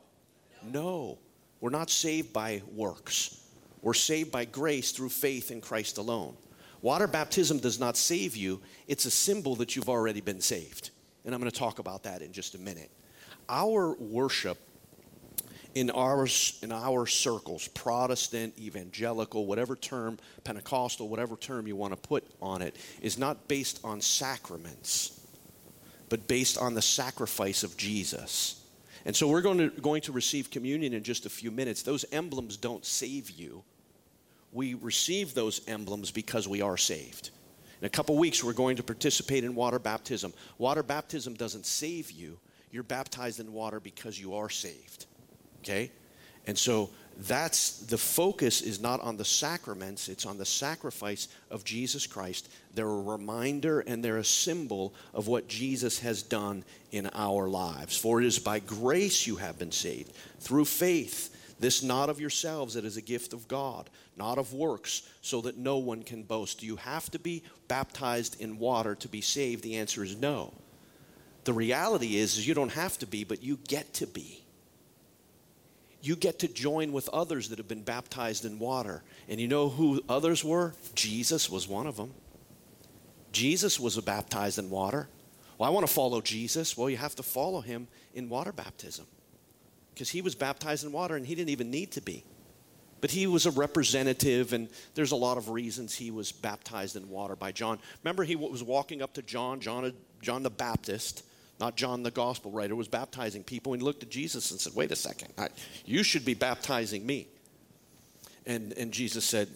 No. 0.65 1.17
We're 1.61 1.71
not 1.71 1.91
saved 1.91 2.33
by 2.33 2.63
works. 2.75 3.41
We're 3.83 3.95
saved 3.95 4.33
by 4.33 4.47
grace 4.47 4.91
through 4.91 5.11
faith 5.11 5.53
in 5.53 5.61
Christ 5.61 5.97
alone. 5.97 6.37
Water 6.83 7.07
baptism 7.07 7.61
does 7.61 7.79
not 7.79 7.97
save 7.97 8.37
you, 8.37 8.61
it's 8.89 9.05
a 9.05 9.13
symbol 9.13 9.55
that 9.57 9.77
you've 9.77 9.89
already 9.89 10.21
been 10.21 10.41
saved. 10.41 10.91
And 11.25 11.35
I'm 11.35 11.41
going 11.41 11.51
to 11.51 11.59
talk 11.59 11.79
about 11.79 12.05
that 12.05 12.23
in 12.23 12.33
just 12.33 12.55
a 12.55 12.59
minute. 12.59 12.91
Our 13.49 13.95
worship 13.95 14.59
in 15.75 15.91
our, 15.91 16.27
in 16.63 16.73
our 16.73 17.07
circles, 17.07 17.69
Protestant, 17.69 18.59
evangelical, 18.59 19.47
whatever 19.47 19.77
term, 19.77 20.19
Pentecostal, 20.45 21.09
whatever 21.09 21.37
term 21.37 21.67
you 21.67 21.77
want 21.77 21.93
to 21.93 22.09
put 22.09 22.25
on 22.43 22.63
it, 22.63 22.77
is 23.01 23.19
not 23.19 23.49
based 23.49 23.81
on 23.85 24.01
sacraments, 24.01 25.21
but 26.09 26.27
based 26.27 26.59
on 26.59 26.75
the 26.75 26.83
sacrifice 26.83 27.63
of 27.63 27.77
Jesus. 27.77 28.65
And 29.05 29.15
so 29.15 29.29
we're 29.29 29.43
going 29.43 29.59
to, 29.59 29.69
going 29.81 30.03
to 30.03 30.13
receive 30.13 30.51
communion 30.51 30.93
in 30.93 31.03
just 31.03 31.25
a 31.25 31.31
few 31.31 31.51
minutes. 31.51 31.83
Those 31.83 32.05
emblems 32.13 32.57
don't 32.57 32.85
save 32.85 33.31
you. 33.31 33.63
We 34.53 34.75
receive 34.75 35.35
those 35.35 35.61
emblems 35.69 36.11
because 36.11 36.49
we 36.49 36.61
are 36.61 36.77
saved. 36.77 37.31
In 37.81 37.87
a 37.87 37.91
couple 37.91 38.17
weeks, 38.17 38.45
we're 38.45 38.53
going 38.53 38.77
to 38.77 38.83
participate 38.83 39.45
in 39.45 39.55
water 39.55 39.79
baptism. 39.79 40.35
Water 40.59 40.83
baptism 40.83 41.35
doesn't 41.35 41.67
save 41.67 42.11
you, 42.11 42.39
you're 42.71 42.83
baptized 42.83 43.41
in 43.41 43.53
water 43.53 43.81
because 43.81 44.21
you 44.21 44.35
are 44.35 44.51
saved. 44.51 45.07
Okay? 45.63 45.91
And 46.47 46.57
so 46.57 46.91
that's 47.19 47.81
the 47.81 47.99
focus 47.99 48.63
is 48.63 48.81
not 48.81 49.01
on 49.01 49.17
the 49.17 49.25
sacraments, 49.25 50.09
it's 50.09 50.25
on 50.25 50.39
the 50.39 50.45
sacrifice 50.45 51.29
of 51.51 51.65
Jesus 51.65 52.07
Christ. 52.07 52.49
They're 52.75 52.87
a 52.87 53.03
reminder 53.03 53.81
and 53.81 54.03
they're 54.03 54.19
a 54.19 54.25
symbol 54.25 54.95
of 55.13 55.27
what 55.27 55.49
Jesus 55.49 55.99
has 56.01 56.23
done 56.23 56.65
in 56.93 57.11
our 57.13 57.49
lives. 57.49 57.97
For 57.97 58.21
it 58.21 58.27
is 58.27 58.39
by 58.39 58.61
grace 58.61 59.27
you 59.27 59.37
have 59.37 59.59
been 59.59 59.73
saved, 59.73 60.13
through 60.39 60.65
faith. 60.65 61.37
This 61.61 61.83
not 61.83 62.09
of 62.09 62.21
yourselves, 62.21 62.75
it 62.75 62.85
is 62.85 62.97
a 62.97 63.03
gift 63.03 63.33
of 63.33 63.47
God, 63.47 63.89
not 64.17 64.39
of 64.39 64.53
works, 64.53 65.09
so 65.21 65.43
that 65.43 65.59
no 65.59 65.79
one 65.79 66.03
can 66.03 66.25
boast. 66.25 66.61
Do 66.61 66.67
you 66.67 66.77
have 66.77 67.11
to 67.11 67.19
be 67.19 67.45
baptized 67.69 68.41
in 68.41 68.59
water 68.59 68.95
to 68.97 69.09
be 69.09 69.21
saved? 69.21 69.63
The 69.63 69.77
answer 69.77 70.03
is 70.03 70.17
no. 70.17 70.55
The 71.45 71.53
reality 71.53 72.17
is, 72.17 72.39
is 72.39 72.49
you 72.49 72.55
don't 72.55 72.73
have 72.73 72.99
to 72.99 73.07
be, 73.07 73.25
but 73.25 73.43
you 73.43 73.59
get 73.69 73.93
to 73.95 74.07
be 74.07 74.43
you 76.03 76.17
get 76.17 76.39
to 76.41 76.49
join 76.49 76.93
with 76.93 77.09
others 77.11 77.49
that 77.51 77.59
have 77.59 77.69
been 77.69 77.83
baptized 77.83 78.45
in 78.45 78.59
water. 78.59 79.03
And 79.29 79.41
you 79.41 79.49
know 79.49 79.69
who 79.69 80.03
others 80.09 80.45
were? 80.45 80.75
Jesus 80.95 81.51
was 81.51 81.69
one 81.69 81.87
of 81.87 81.97
them. 81.97 82.13
Jesus 83.33 83.79
was 83.79 83.99
baptized 84.01 84.59
in 84.59 84.71
water. 84.71 85.09
Well, 85.59 85.69
I 85.69 85.73
want 85.73 85.87
to 85.87 85.93
follow 85.93 86.21
Jesus. 86.21 86.77
Well, 86.77 86.89
you 86.89 86.97
have 86.97 87.15
to 87.17 87.23
follow 87.23 87.61
him 87.61 87.87
in 88.15 88.29
water 88.29 88.53
baptism 88.53 89.07
because 89.95 90.11
he 90.11 90.23
was 90.23 90.35
baptized 90.35 90.85
in 90.85 90.93
water 90.93 91.17
and 91.17 91.27
he 91.27 91.35
didn't 91.35 91.51
even 91.51 91.71
need 91.71 91.93
to 91.93 92.01
be. 92.01 92.25
But 93.01 93.11
he 93.11 93.27
was 93.27 93.47
a 93.47 93.51
representative, 93.51 94.53
and 94.53 94.69
there's 94.95 95.13
a 95.13 95.17
lot 95.17 95.39
of 95.39 95.49
reasons 95.49 95.95
he 95.95 96.11
was 96.11 96.33
baptized 96.33 96.97
in 96.97 97.09
water 97.09 97.35
by 97.35 97.51
John. 97.51 97.79
Remember, 98.05 98.25
he 98.25 98.37
was 98.37 98.63
walking 98.63 99.01
up 99.01 99.15
to 99.15 99.23
John, 99.23 99.61
John, 99.61 99.93
John 100.21 100.43
the 100.43 100.51
Baptist, 100.51 101.25
not 101.59 101.77
John 101.77 102.03
the 102.03 102.11
gospel 102.11 102.51
writer, 102.51 102.75
was 102.75 102.89
baptizing 102.89 103.43
people. 103.43 103.73
And 103.73 103.81
he 103.81 103.87
looked 103.87 104.03
at 104.03 104.11
Jesus 104.11 104.51
and 104.51 104.61
said, 104.61 104.75
Wait 104.75 104.93
a 104.93 104.97
second, 104.97 105.33
I, 105.39 105.49
you 105.87 106.03
should 106.03 106.25
be 106.25 106.35
baptizing 106.35 107.07
me. 107.07 107.29
And, 108.45 108.73
and 108.75 108.93
Jesus 108.93 109.25
said, 109.25 109.49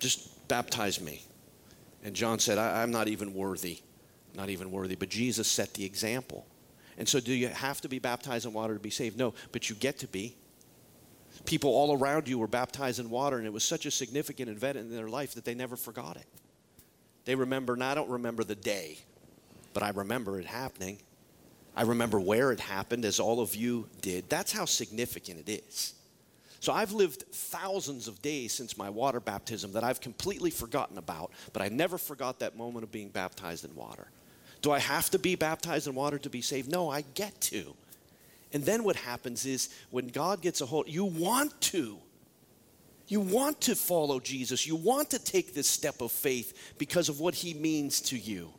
Just 0.00 0.48
baptize 0.48 1.00
me. 1.00 1.22
And 2.02 2.14
John 2.14 2.38
said, 2.38 2.58
I, 2.58 2.82
I'm 2.82 2.90
not 2.90 3.08
even 3.08 3.32
worthy. 3.32 3.78
Not 4.34 4.50
even 4.50 4.72
worthy. 4.72 4.96
But 4.96 5.08
Jesus 5.08 5.46
set 5.46 5.74
the 5.74 5.84
example. 5.84 6.46
And 6.98 7.08
so, 7.08 7.20
do 7.20 7.32
you 7.32 7.48
have 7.48 7.80
to 7.80 7.88
be 7.88 7.98
baptized 7.98 8.46
in 8.46 8.52
water 8.52 8.74
to 8.74 8.80
be 8.80 8.90
saved? 8.90 9.18
No, 9.18 9.34
but 9.52 9.68
you 9.68 9.76
get 9.76 9.98
to 9.98 10.06
be. 10.06 10.36
People 11.44 11.70
all 11.70 11.96
around 11.96 12.28
you 12.28 12.38
were 12.38 12.46
baptized 12.46 13.00
in 13.00 13.10
water, 13.10 13.38
and 13.38 13.46
it 13.46 13.52
was 13.52 13.64
such 13.64 13.86
a 13.86 13.90
significant 13.90 14.48
event 14.48 14.78
in 14.78 14.94
their 14.94 15.08
life 15.08 15.34
that 15.34 15.44
they 15.44 15.54
never 15.54 15.76
forgot 15.76 16.16
it. 16.16 16.26
They 17.24 17.34
remember, 17.34 17.74
and 17.74 17.82
I 17.82 17.94
don't 17.94 18.10
remember 18.10 18.44
the 18.44 18.54
day, 18.54 18.98
but 19.72 19.82
I 19.82 19.90
remember 19.90 20.38
it 20.38 20.46
happening. 20.46 20.98
I 21.76 21.82
remember 21.82 22.20
where 22.20 22.52
it 22.52 22.60
happened, 22.60 23.04
as 23.04 23.18
all 23.18 23.40
of 23.40 23.54
you 23.54 23.88
did. 24.00 24.28
That's 24.28 24.52
how 24.52 24.64
significant 24.64 25.48
it 25.48 25.64
is. 25.66 25.94
So 26.60 26.72
I've 26.72 26.92
lived 26.92 27.24
thousands 27.30 28.08
of 28.08 28.22
days 28.22 28.52
since 28.52 28.78
my 28.78 28.88
water 28.88 29.20
baptism 29.20 29.72
that 29.72 29.84
I've 29.84 30.00
completely 30.00 30.50
forgotten 30.50 30.96
about, 30.96 31.32
but 31.52 31.60
I 31.60 31.68
never 31.68 31.98
forgot 31.98 32.38
that 32.38 32.56
moment 32.56 32.84
of 32.84 32.92
being 32.92 33.10
baptized 33.10 33.64
in 33.66 33.74
water. 33.74 34.08
Do 34.64 34.72
I 34.72 34.78
have 34.78 35.10
to 35.10 35.18
be 35.18 35.34
baptized 35.34 35.88
in 35.88 35.94
water 35.94 36.16
to 36.16 36.30
be 36.30 36.40
saved? 36.40 36.70
No, 36.70 36.88
I 36.88 37.02
get 37.02 37.38
to. 37.42 37.74
And 38.50 38.64
then 38.64 38.82
what 38.82 38.96
happens 38.96 39.44
is 39.44 39.68
when 39.90 40.08
God 40.08 40.40
gets 40.40 40.62
a 40.62 40.64
hold, 40.64 40.88
you 40.88 41.04
want 41.04 41.60
to. 41.72 41.98
You 43.06 43.20
want 43.20 43.60
to 43.60 43.74
follow 43.74 44.20
Jesus. 44.20 44.66
You 44.66 44.76
want 44.76 45.10
to 45.10 45.18
take 45.18 45.52
this 45.52 45.68
step 45.68 46.00
of 46.00 46.10
faith 46.12 46.72
because 46.78 47.10
of 47.10 47.20
what 47.20 47.34
he 47.34 47.52
means 47.52 48.00
to 48.00 48.16
you. 48.16 48.54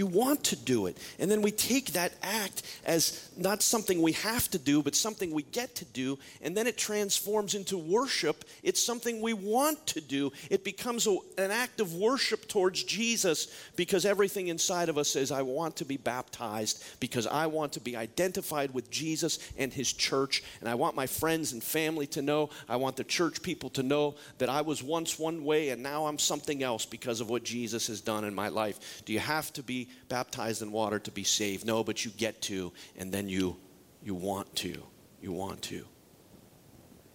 You 0.00 0.06
want 0.06 0.44
to 0.44 0.56
do 0.56 0.86
it. 0.86 0.96
And 1.18 1.30
then 1.30 1.42
we 1.42 1.50
take 1.50 1.92
that 1.92 2.14
act 2.22 2.62
as 2.86 3.30
not 3.36 3.60
something 3.60 4.00
we 4.00 4.12
have 4.12 4.50
to 4.52 4.58
do, 4.58 4.82
but 4.82 4.94
something 4.94 5.30
we 5.30 5.42
get 5.42 5.74
to 5.74 5.84
do. 5.84 6.18
And 6.40 6.56
then 6.56 6.66
it 6.66 6.78
transforms 6.78 7.54
into 7.54 7.76
worship. 7.76 8.46
It's 8.62 8.82
something 8.82 9.20
we 9.20 9.34
want 9.34 9.86
to 9.88 10.00
do. 10.00 10.32
It 10.48 10.64
becomes 10.64 11.06
a, 11.06 11.18
an 11.36 11.50
act 11.50 11.80
of 11.80 11.92
worship 11.92 12.48
towards 12.48 12.82
Jesus 12.82 13.54
because 13.76 14.06
everything 14.06 14.48
inside 14.48 14.88
of 14.88 14.96
us 14.96 15.10
says, 15.10 15.30
I 15.30 15.42
want 15.42 15.76
to 15.76 15.84
be 15.84 15.98
baptized 15.98 16.82
because 16.98 17.26
I 17.26 17.44
want 17.48 17.74
to 17.74 17.80
be 17.80 17.94
identified 17.94 18.72
with 18.72 18.90
Jesus 18.90 19.38
and 19.58 19.70
his 19.70 19.92
church. 19.92 20.42
And 20.60 20.68
I 20.70 20.76
want 20.76 20.96
my 20.96 21.06
friends 21.06 21.52
and 21.52 21.62
family 21.62 22.06
to 22.06 22.22
know, 22.22 22.48
I 22.70 22.76
want 22.76 22.96
the 22.96 23.04
church 23.04 23.42
people 23.42 23.68
to 23.70 23.82
know 23.82 24.14
that 24.38 24.48
I 24.48 24.62
was 24.62 24.82
once 24.82 25.18
one 25.18 25.44
way 25.44 25.68
and 25.68 25.82
now 25.82 26.06
I'm 26.06 26.18
something 26.18 26.62
else 26.62 26.86
because 26.86 27.20
of 27.20 27.28
what 27.28 27.44
Jesus 27.44 27.88
has 27.88 28.00
done 28.00 28.24
in 28.24 28.34
my 28.34 28.48
life. 28.48 29.02
Do 29.04 29.12
you 29.12 29.18
have 29.18 29.52
to 29.52 29.62
be 29.62 29.89
baptized 30.08 30.62
in 30.62 30.72
water 30.72 30.98
to 30.98 31.10
be 31.10 31.24
saved. 31.24 31.66
No, 31.66 31.84
but 31.84 32.04
you 32.04 32.10
get 32.12 32.40
to, 32.42 32.72
and 32.96 33.12
then 33.12 33.28
you, 33.28 33.56
you 34.02 34.14
want 34.14 34.54
to. 34.56 34.82
You 35.20 35.32
want 35.32 35.62
to. 35.62 35.84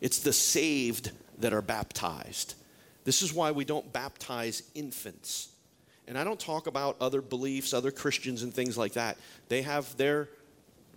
It's 0.01 0.19
the 0.19 0.33
saved 0.33 1.11
that 1.39 1.53
are 1.53 1.61
baptized. 1.61 2.55
This 3.03 3.21
is 3.21 3.33
why 3.33 3.51
we 3.51 3.65
don't 3.65 3.91
baptize 3.91 4.63
infants. 4.73 5.49
And 6.07 6.17
I 6.17 6.23
don't 6.23 6.39
talk 6.39 6.67
about 6.67 6.97
other 7.01 7.21
beliefs, 7.21 7.73
other 7.73 7.91
Christians, 7.91 8.43
and 8.43 8.53
things 8.53 8.77
like 8.77 8.93
that. 8.93 9.17
They 9.49 9.63
have 9.63 9.95
their 9.97 10.29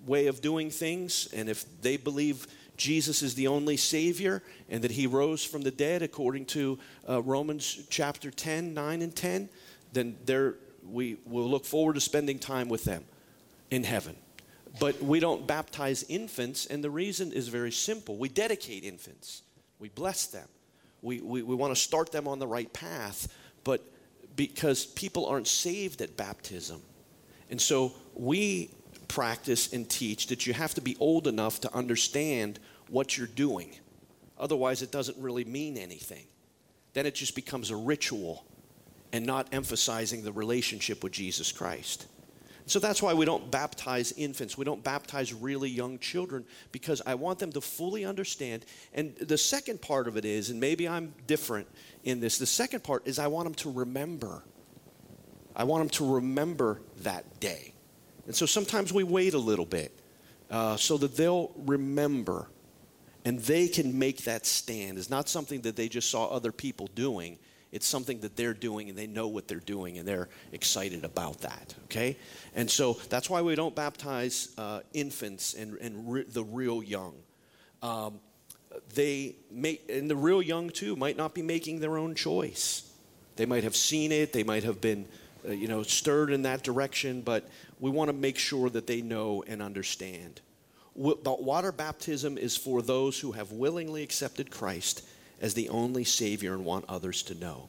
way 0.06 0.26
of 0.26 0.40
doing 0.40 0.70
things, 0.70 1.28
and 1.32 1.49
if 1.49 1.64
they 1.80 1.97
believe 1.97 2.47
Jesus 2.76 3.23
is 3.23 3.35
the 3.35 3.49
only 3.49 3.76
Savior 3.76 4.42
and 4.70 4.82
that 4.85 4.92
He 4.92 5.06
rose 5.06 5.44
from 5.44 5.62
the 5.62 5.70
dead 5.70 6.02
according 6.02 6.47
to 6.47 6.78
uh, 7.08 7.20
Romans 7.23 7.87
chapter 7.90 8.30
10, 8.30 8.73
9, 8.73 9.02
and 9.02 9.14
10, 9.14 9.49
then 9.92 10.16
they're 10.25 10.54
we 10.90 11.18
will 11.25 11.49
look 11.49 11.64
forward 11.64 11.95
to 11.95 12.00
spending 12.00 12.38
time 12.38 12.68
with 12.68 12.85
them 12.85 13.04
in 13.71 13.85
heaven. 13.85 14.16
But 14.80 15.02
we 15.02 15.21
don't 15.21 15.47
baptize 15.47 16.04
infants, 16.09 16.66
and 16.66 16.85
the 16.85 16.90
reason 16.90 17.33
is 17.33 17.49
very 17.49 17.73
simple. 17.73 18.16
We 18.16 18.28
dedicate 18.28 18.85
infants, 18.85 19.42
we 19.78 19.88
bless 19.88 20.26
them, 20.26 20.49
we, 21.02 21.21
we, 21.21 21.42
we 21.42 21.54
want 21.54 21.75
to 21.75 21.80
start 21.80 22.12
them 22.12 22.28
on 22.28 22.38
the 22.38 22.47
right 22.47 22.73
path, 22.73 23.33
but 23.64 23.83
because 24.37 24.87
people 24.87 25.26
aren't 25.26 25.49
saved 25.49 26.00
at 26.00 26.16
baptism. 26.16 26.80
And 27.50 27.61
so 27.61 27.92
we 28.14 28.71
practice 29.09 29.73
and 29.73 29.88
teach 29.88 30.28
that 30.28 30.47
you 30.47 30.52
have 30.52 30.75
to 30.75 30.80
be 30.80 30.97
old 31.00 31.26
enough 31.26 31.61
to 31.62 31.75
understand 31.75 32.61
what 32.88 33.16
you're 33.16 33.26
doing. 33.26 33.75
Otherwise, 34.38 34.83
it 34.83 34.92
doesn't 34.92 35.16
really 35.18 35.45
mean 35.45 35.76
anything. 35.76 36.25
Then 36.92 37.07
it 37.07 37.14
just 37.14 37.35
becomes 37.35 37.71
a 37.71 37.76
ritual 37.76 38.45
and 39.12 39.26
not 39.26 39.48
emphasizing 39.52 40.22
the 40.22 40.32
relationship 40.32 41.02
with 41.02 41.12
Jesus 41.12 41.52
Christ. 41.52 42.06
So 42.66 42.78
that's 42.78 43.00
why 43.00 43.14
we 43.14 43.24
don't 43.24 43.50
baptize 43.50 44.12
infants. 44.12 44.58
We 44.58 44.66
don't 44.66 44.84
baptize 44.84 45.32
really 45.32 45.70
young 45.70 45.98
children 45.98 46.44
because 46.70 47.00
I 47.06 47.14
want 47.14 47.38
them 47.38 47.50
to 47.52 47.62
fully 47.62 48.04
understand. 48.04 48.66
And 48.92 49.16
the 49.16 49.38
second 49.38 49.80
part 49.80 50.06
of 50.06 50.18
it 50.18 50.26
is, 50.26 50.50
and 50.50 50.60
maybe 50.60 50.86
I'm 50.86 51.14
different 51.26 51.66
in 52.04 52.20
this, 52.20 52.36
the 52.36 52.44
second 52.44 52.84
part 52.84 53.06
is 53.06 53.18
I 53.18 53.28
want 53.28 53.46
them 53.46 53.54
to 53.54 53.72
remember. 53.72 54.42
I 55.56 55.64
want 55.64 55.80
them 55.80 55.90
to 55.90 56.14
remember 56.14 56.82
that 56.98 57.40
day. 57.40 57.72
And 58.26 58.36
so 58.36 58.44
sometimes 58.44 58.92
we 58.92 59.02
wait 59.02 59.32
a 59.32 59.38
little 59.38 59.64
bit 59.64 59.98
uh, 60.50 60.76
so 60.76 60.98
that 60.98 61.16
they'll 61.16 61.50
remember 61.56 62.48
and 63.24 63.38
they 63.40 63.68
can 63.68 63.98
make 63.98 64.24
that 64.24 64.44
stand. 64.44 64.98
It's 64.98 65.10
not 65.10 65.28
something 65.28 65.62
that 65.62 65.76
they 65.76 65.88
just 65.88 66.10
saw 66.10 66.26
other 66.26 66.52
people 66.52 66.88
doing, 66.94 67.38
It's 67.70 67.87
something 67.87 68.20
that 68.20 68.37
they're 68.37 68.54
doing 68.54 68.88
and 68.88 68.96
they 68.96 69.06
know 69.06 69.28
what 69.28 69.46
they're 69.46 69.60
doing 69.60 69.98
and 69.98 70.08
they're 70.08 70.28
excited 70.52 71.04
about 71.04 71.42
that, 71.42 71.75
okay? 71.84 72.16
And 72.54 72.70
so 72.70 72.94
that's 73.10 73.28
why 73.28 73.42
we 73.42 73.54
don't 73.54 73.75
baptize 73.75 74.54
uh, 74.56 74.80
infants 74.94 75.54
and, 75.54 75.76
and 75.78 76.10
re- 76.10 76.25
the 76.25 76.44
real 76.44 76.82
young. 76.82 77.14
Um, 77.82 78.20
they 78.94 79.37
and 79.88 80.10
the 80.10 80.16
real 80.16 80.42
young 80.42 80.70
too, 80.70 80.96
might 80.96 81.16
not 81.16 81.34
be 81.34 81.42
making 81.42 81.80
their 81.80 81.98
own 81.98 82.14
choice. 82.14 82.90
They 83.37 83.46
might 83.46 83.64
have 83.64 83.76
seen 83.76 84.12
it, 84.12 84.32
they 84.32 84.44
might 84.44 84.64
have 84.64 84.80
been, 84.80 85.06
uh, 85.46 85.52
you 85.52 85.68
know, 85.68 85.82
stirred 85.82 86.32
in 86.32 86.42
that 86.42 86.62
direction, 86.62 87.20
but 87.22 87.48
we 87.80 87.90
want 87.90 88.08
to 88.08 88.12
make 88.12 88.38
sure 88.38 88.68
that 88.70 88.87
they 88.87 89.00
know 89.00 89.44
and 89.46 89.62
understand. 89.62 90.40
But 90.96 91.42
water 91.42 91.70
baptism 91.70 92.37
is 92.38 92.56
for 92.56 92.82
those 92.82 93.20
who 93.20 93.32
have 93.32 93.52
willingly 93.52 94.02
accepted 94.02 94.50
Christ 94.50 95.02
as 95.40 95.54
the 95.54 95.68
only 95.68 96.04
Savior 96.04 96.54
and 96.54 96.64
want 96.64 96.85
others 96.88 97.23
to 97.25 97.35
know. 97.35 97.68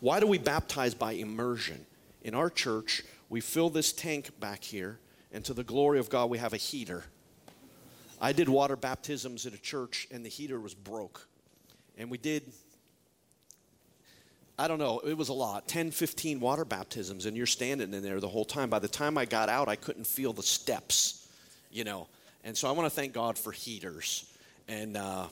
Why 0.00 0.20
do 0.20 0.26
we 0.26 0.38
baptize 0.38 0.94
by 0.94 1.12
immersion? 1.12 1.84
In 2.22 2.34
our 2.34 2.50
church, 2.50 3.02
we 3.28 3.40
fill 3.40 3.70
this 3.70 3.92
tank 3.92 4.38
back 4.40 4.62
here, 4.62 4.98
and 5.32 5.44
to 5.44 5.54
the 5.54 5.64
glory 5.64 5.98
of 5.98 6.08
God, 6.08 6.30
we 6.30 6.38
have 6.38 6.52
a 6.52 6.58
heater. 6.58 7.04
I 8.20 8.32
did 8.32 8.48
water 8.48 8.76
baptisms 8.76 9.46
at 9.46 9.54
a 9.54 9.58
church, 9.58 10.08
and 10.10 10.24
the 10.24 10.28
heater 10.28 10.60
was 10.60 10.74
broke. 10.74 11.26
And 11.96 12.10
we 12.10 12.18
did, 12.18 12.44
I 14.58 14.68
don't 14.68 14.78
know, 14.78 15.00
it 15.00 15.16
was 15.16 15.28
a 15.28 15.34
lot 15.34 15.68
10, 15.68 15.90
15 15.90 16.40
water 16.40 16.64
baptisms, 16.64 17.26
and 17.26 17.36
you're 17.36 17.46
standing 17.46 17.92
in 17.92 18.02
there 18.02 18.20
the 18.20 18.28
whole 18.28 18.44
time. 18.44 18.70
By 18.70 18.78
the 18.78 18.88
time 18.88 19.18
I 19.18 19.24
got 19.24 19.48
out, 19.48 19.68
I 19.68 19.76
couldn't 19.76 20.06
feel 20.06 20.32
the 20.32 20.42
steps, 20.42 21.28
you 21.70 21.84
know. 21.84 22.08
And 22.44 22.56
so 22.56 22.68
I 22.68 22.72
want 22.72 22.86
to 22.86 22.90
thank 22.90 23.12
God 23.12 23.36
for 23.36 23.52
heaters. 23.52 24.32
And 24.68 24.96
uh, 24.96 25.26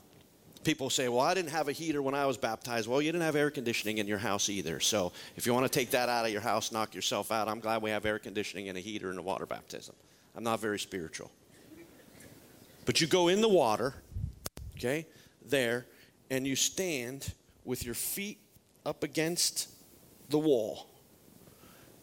people 0.66 0.90
say, 0.90 1.08
well, 1.08 1.20
I 1.20 1.32
didn't 1.32 1.52
have 1.52 1.68
a 1.68 1.72
heater 1.72 2.02
when 2.02 2.14
I 2.14 2.26
was 2.26 2.36
baptized. 2.36 2.88
Well, 2.88 3.00
you 3.00 3.12
didn't 3.12 3.22
have 3.22 3.36
air 3.36 3.50
conditioning 3.50 3.98
in 3.98 4.08
your 4.08 4.18
house 4.18 4.48
either. 4.48 4.80
So 4.80 5.12
if 5.36 5.46
you 5.46 5.54
want 5.54 5.64
to 5.64 5.70
take 5.70 5.90
that 5.92 6.08
out 6.08 6.26
of 6.26 6.32
your 6.32 6.40
house, 6.40 6.72
knock 6.72 6.92
yourself 6.92 7.30
out. 7.30 7.46
I'm 7.46 7.60
glad 7.60 7.82
we 7.82 7.90
have 7.90 8.04
air 8.04 8.18
conditioning 8.18 8.68
and 8.68 8.76
a 8.76 8.80
heater 8.80 9.08
and 9.08 9.18
a 9.18 9.22
water 9.22 9.46
baptism. 9.46 9.94
I'm 10.34 10.42
not 10.42 10.60
very 10.60 10.80
spiritual. 10.80 11.30
But 12.84 13.00
you 13.00 13.06
go 13.06 13.28
in 13.28 13.40
the 13.40 13.48
water, 13.48 13.94
okay, 14.76 15.06
there, 15.44 15.86
and 16.30 16.44
you 16.44 16.56
stand 16.56 17.32
with 17.64 17.84
your 17.84 17.94
feet 17.94 18.38
up 18.84 19.04
against 19.04 19.68
the 20.30 20.38
wall. 20.38 20.88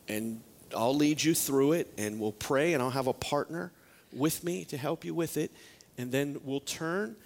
And 0.08 0.42
I'll 0.76 0.96
lead 0.96 1.22
you 1.22 1.36
through 1.36 1.74
it, 1.74 1.94
and 1.98 2.18
we'll 2.18 2.32
pray, 2.32 2.74
and 2.74 2.82
I'll 2.82 2.92
have 2.92 3.08
a 3.08 3.14
partner 3.14 3.74
with 4.14 4.42
me 4.42 4.64
to 4.66 4.78
help 4.78 5.04
you 5.04 5.14
with 5.14 5.36
it. 5.36 5.52
And 5.98 6.14
then 6.14 6.40
we'll 6.44 6.62
turn 6.62 7.18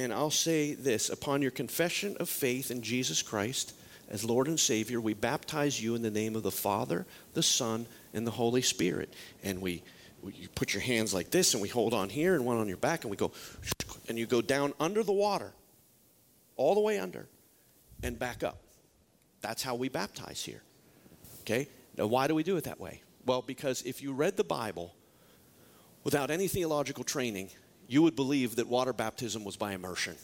and 0.00 0.12
I'll 0.12 0.30
say 0.30 0.74
this 0.74 1.10
upon 1.10 1.42
your 1.42 1.50
confession 1.50 2.16
of 2.20 2.28
faith 2.28 2.70
in 2.70 2.82
Jesus 2.82 3.22
Christ 3.22 3.74
as 4.10 4.24
Lord 4.24 4.48
and 4.48 4.58
Savior, 4.58 5.00
we 5.00 5.14
baptize 5.14 5.80
you 5.80 5.94
in 5.94 6.02
the 6.02 6.10
name 6.10 6.34
of 6.34 6.42
the 6.42 6.50
Father, 6.50 7.06
the 7.32 7.44
Son, 7.44 7.86
and 8.12 8.26
the 8.26 8.32
Holy 8.32 8.60
Spirit. 8.60 9.14
And 9.44 9.60
we, 9.60 9.84
we 10.20 10.32
you 10.32 10.48
put 10.48 10.74
your 10.74 10.82
hands 10.82 11.14
like 11.14 11.30
this, 11.30 11.54
and 11.54 11.62
we 11.62 11.68
hold 11.68 11.94
on 11.94 12.08
here 12.08 12.34
and 12.34 12.44
one 12.44 12.56
on 12.56 12.66
your 12.66 12.76
back, 12.76 13.04
and 13.04 13.10
we 13.10 13.16
go, 13.16 13.30
and 14.08 14.18
you 14.18 14.26
go 14.26 14.42
down 14.42 14.74
under 14.80 15.04
the 15.04 15.12
water, 15.12 15.52
all 16.56 16.74
the 16.74 16.80
way 16.80 16.98
under, 16.98 17.28
and 18.02 18.18
back 18.18 18.42
up. 18.42 18.58
That's 19.42 19.62
how 19.62 19.76
we 19.76 19.88
baptize 19.88 20.42
here. 20.42 20.62
Okay? 21.42 21.68
Now, 21.96 22.06
why 22.06 22.26
do 22.26 22.34
we 22.34 22.42
do 22.42 22.56
it 22.56 22.64
that 22.64 22.80
way? 22.80 23.02
Well, 23.24 23.42
because 23.42 23.82
if 23.82 24.02
you 24.02 24.12
read 24.12 24.36
the 24.36 24.44
Bible, 24.44 24.92
without 26.02 26.32
any 26.32 26.48
theological 26.48 27.04
training, 27.04 27.50
you 27.90 28.02
would 28.02 28.14
believe 28.14 28.54
that 28.56 28.68
water 28.68 28.92
baptism 28.92 29.42
was 29.42 29.56
by 29.56 29.72
immersion. 29.72 30.14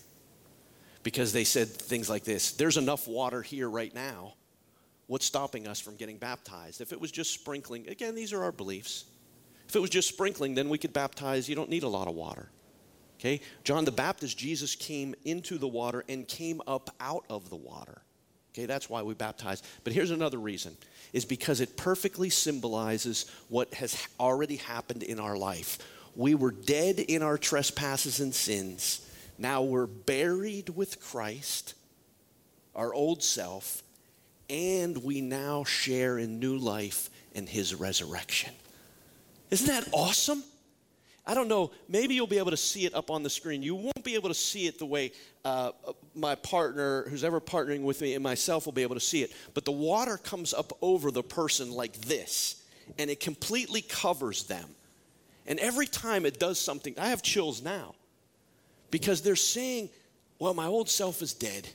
Because 1.02 1.32
they 1.32 1.42
said 1.42 1.66
things 1.66 2.08
like 2.08 2.22
this 2.22 2.52
there's 2.52 2.76
enough 2.76 3.08
water 3.08 3.42
here 3.42 3.68
right 3.68 3.92
now. 3.92 4.34
What's 5.08 5.26
stopping 5.26 5.66
us 5.66 5.80
from 5.80 5.96
getting 5.96 6.16
baptized? 6.16 6.80
If 6.80 6.92
it 6.92 7.00
was 7.00 7.10
just 7.10 7.34
sprinkling, 7.34 7.88
again, 7.88 8.14
these 8.14 8.32
are 8.32 8.42
our 8.42 8.52
beliefs. 8.52 9.04
If 9.68 9.74
it 9.74 9.80
was 9.80 9.90
just 9.90 10.08
sprinkling, 10.08 10.54
then 10.54 10.68
we 10.68 10.78
could 10.78 10.92
baptize. 10.92 11.48
You 11.48 11.56
don't 11.56 11.68
need 11.68 11.82
a 11.82 11.88
lot 11.88 12.06
of 12.06 12.14
water. 12.14 12.50
Okay? 13.18 13.40
John 13.64 13.84
the 13.84 13.92
Baptist, 13.92 14.38
Jesus 14.38 14.74
came 14.76 15.14
into 15.24 15.58
the 15.58 15.68
water 15.68 16.04
and 16.08 16.26
came 16.26 16.60
up 16.68 16.90
out 17.00 17.24
of 17.28 17.50
the 17.50 17.56
water. 17.56 18.02
Okay, 18.54 18.66
that's 18.66 18.88
why 18.88 19.02
we 19.02 19.12
baptize. 19.12 19.62
But 19.84 19.92
here's 19.92 20.10
another 20.10 20.38
reason 20.38 20.76
is 21.12 21.24
because 21.24 21.60
it 21.60 21.76
perfectly 21.76 22.30
symbolizes 22.30 23.30
what 23.48 23.74
has 23.74 24.06
already 24.18 24.56
happened 24.56 25.02
in 25.02 25.20
our 25.20 25.36
life. 25.36 25.78
We 26.16 26.34
were 26.34 26.50
dead 26.50 26.98
in 26.98 27.22
our 27.22 27.36
trespasses 27.36 28.20
and 28.20 28.34
sins. 28.34 29.06
Now 29.38 29.62
we're 29.62 29.86
buried 29.86 30.70
with 30.70 30.98
Christ, 30.98 31.74
our 32.74 32.92
old 32.94 33.22
self, 33.22 33.82
and 34.48 35.04
we 35.04 35.20
now 35.20 35.64
share 35.64 36.18
in 36.18 36.40
new 36.40 36.56
life 36.56 37.10
in 37.34 37.46
his 37.46 37.74
resurrection. 37.74 38.54
Isn't 39.50 39.66
that 39.66 39.88
awesome? 39.92 40.42
I 41.26 41.34
don't 41.34 41.48
know, 41.48 41.72
maybe 41.88 42.14
you'll 42.14 42.28
be 42.28 42.38
able 42.38 42.52
to 42.52 42.56
see 42.56 42.86
it 42.86 42.94
up 42.94 43.10
on 43.10 43.22
the 43.22 43.30
screen. 43.30 43.62
You 43.62 43.74
won't 43.74 44.04
be 44.04 44.14
able 44.14 44.28
to 44.28 44.34
see 44.34 44.66
it 44.66 44.78
the 44.78 44.86
way 44.86 45.12
uh, 45.44 45.72
my 46.14 46.36
partner, 46.36 47.02
who's 47.10 47.24
ever 47.24 47.40
partnering 47.40 47.82
with 47.82 48.00
me, 48.00 48.14
and 48.14 48.22
myself 48.22 48.64
will 48.64 48.72
be 48.72 48.82
able 48.82 48.94
to 48.94 49.00
see 49.00 49.22
it. 49.22 49.32
But 49.52 49.64
the 49.64 49.72
water 49.72 50.16
comes 50.16 50.54
up 50.54 50.72
over 50.80 51.10
the 51.10 51.24
person 51.24 51.72
like 51.72 52.00
this, 52.02 52.62
and 52.96 53.10
it 53.10 53.18
completely 53.18 53.82
covers 53.82 54.44
them. 54.44 54.68
And 55.46 55.58
every 55.60 55.86
time 55.86 56.26
it 56.26 56.38
does 56.38 56.58
something, 56.58 56.94
I 56.98 57.08
have 57.08 57.22
chills 57.22 57.62
now 57.62 57.94
because 58.90 59.22
they're 59.22 59.36
saying, 59.36 59.90
well, 60.38 60.54
my 60.54 60.66
old 60.66 60.88
self 60.88 61.22
is 61.22 61.34
dead. 61.34 61.68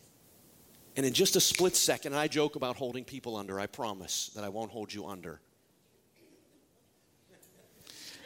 And 0.97 1.05
in 1.05 1.13
just 1.13 1.35
a 1.35 1.41
split 1.41 1.75
second, 1.75 2.15
I 2.15 2.27
joke 2.27 2.55
about 2.55 2.75
holding 2.75 3.05
people 3.05 3.37
under. 3.37 3.59
I 3.59 3.67
promise 3.67 4.29
that 4.35 4.43
I 4.43 4.49
won't 4.49 4.71
hold 4.71 4.93
you 4.93 5.07
under. 5.07 5.39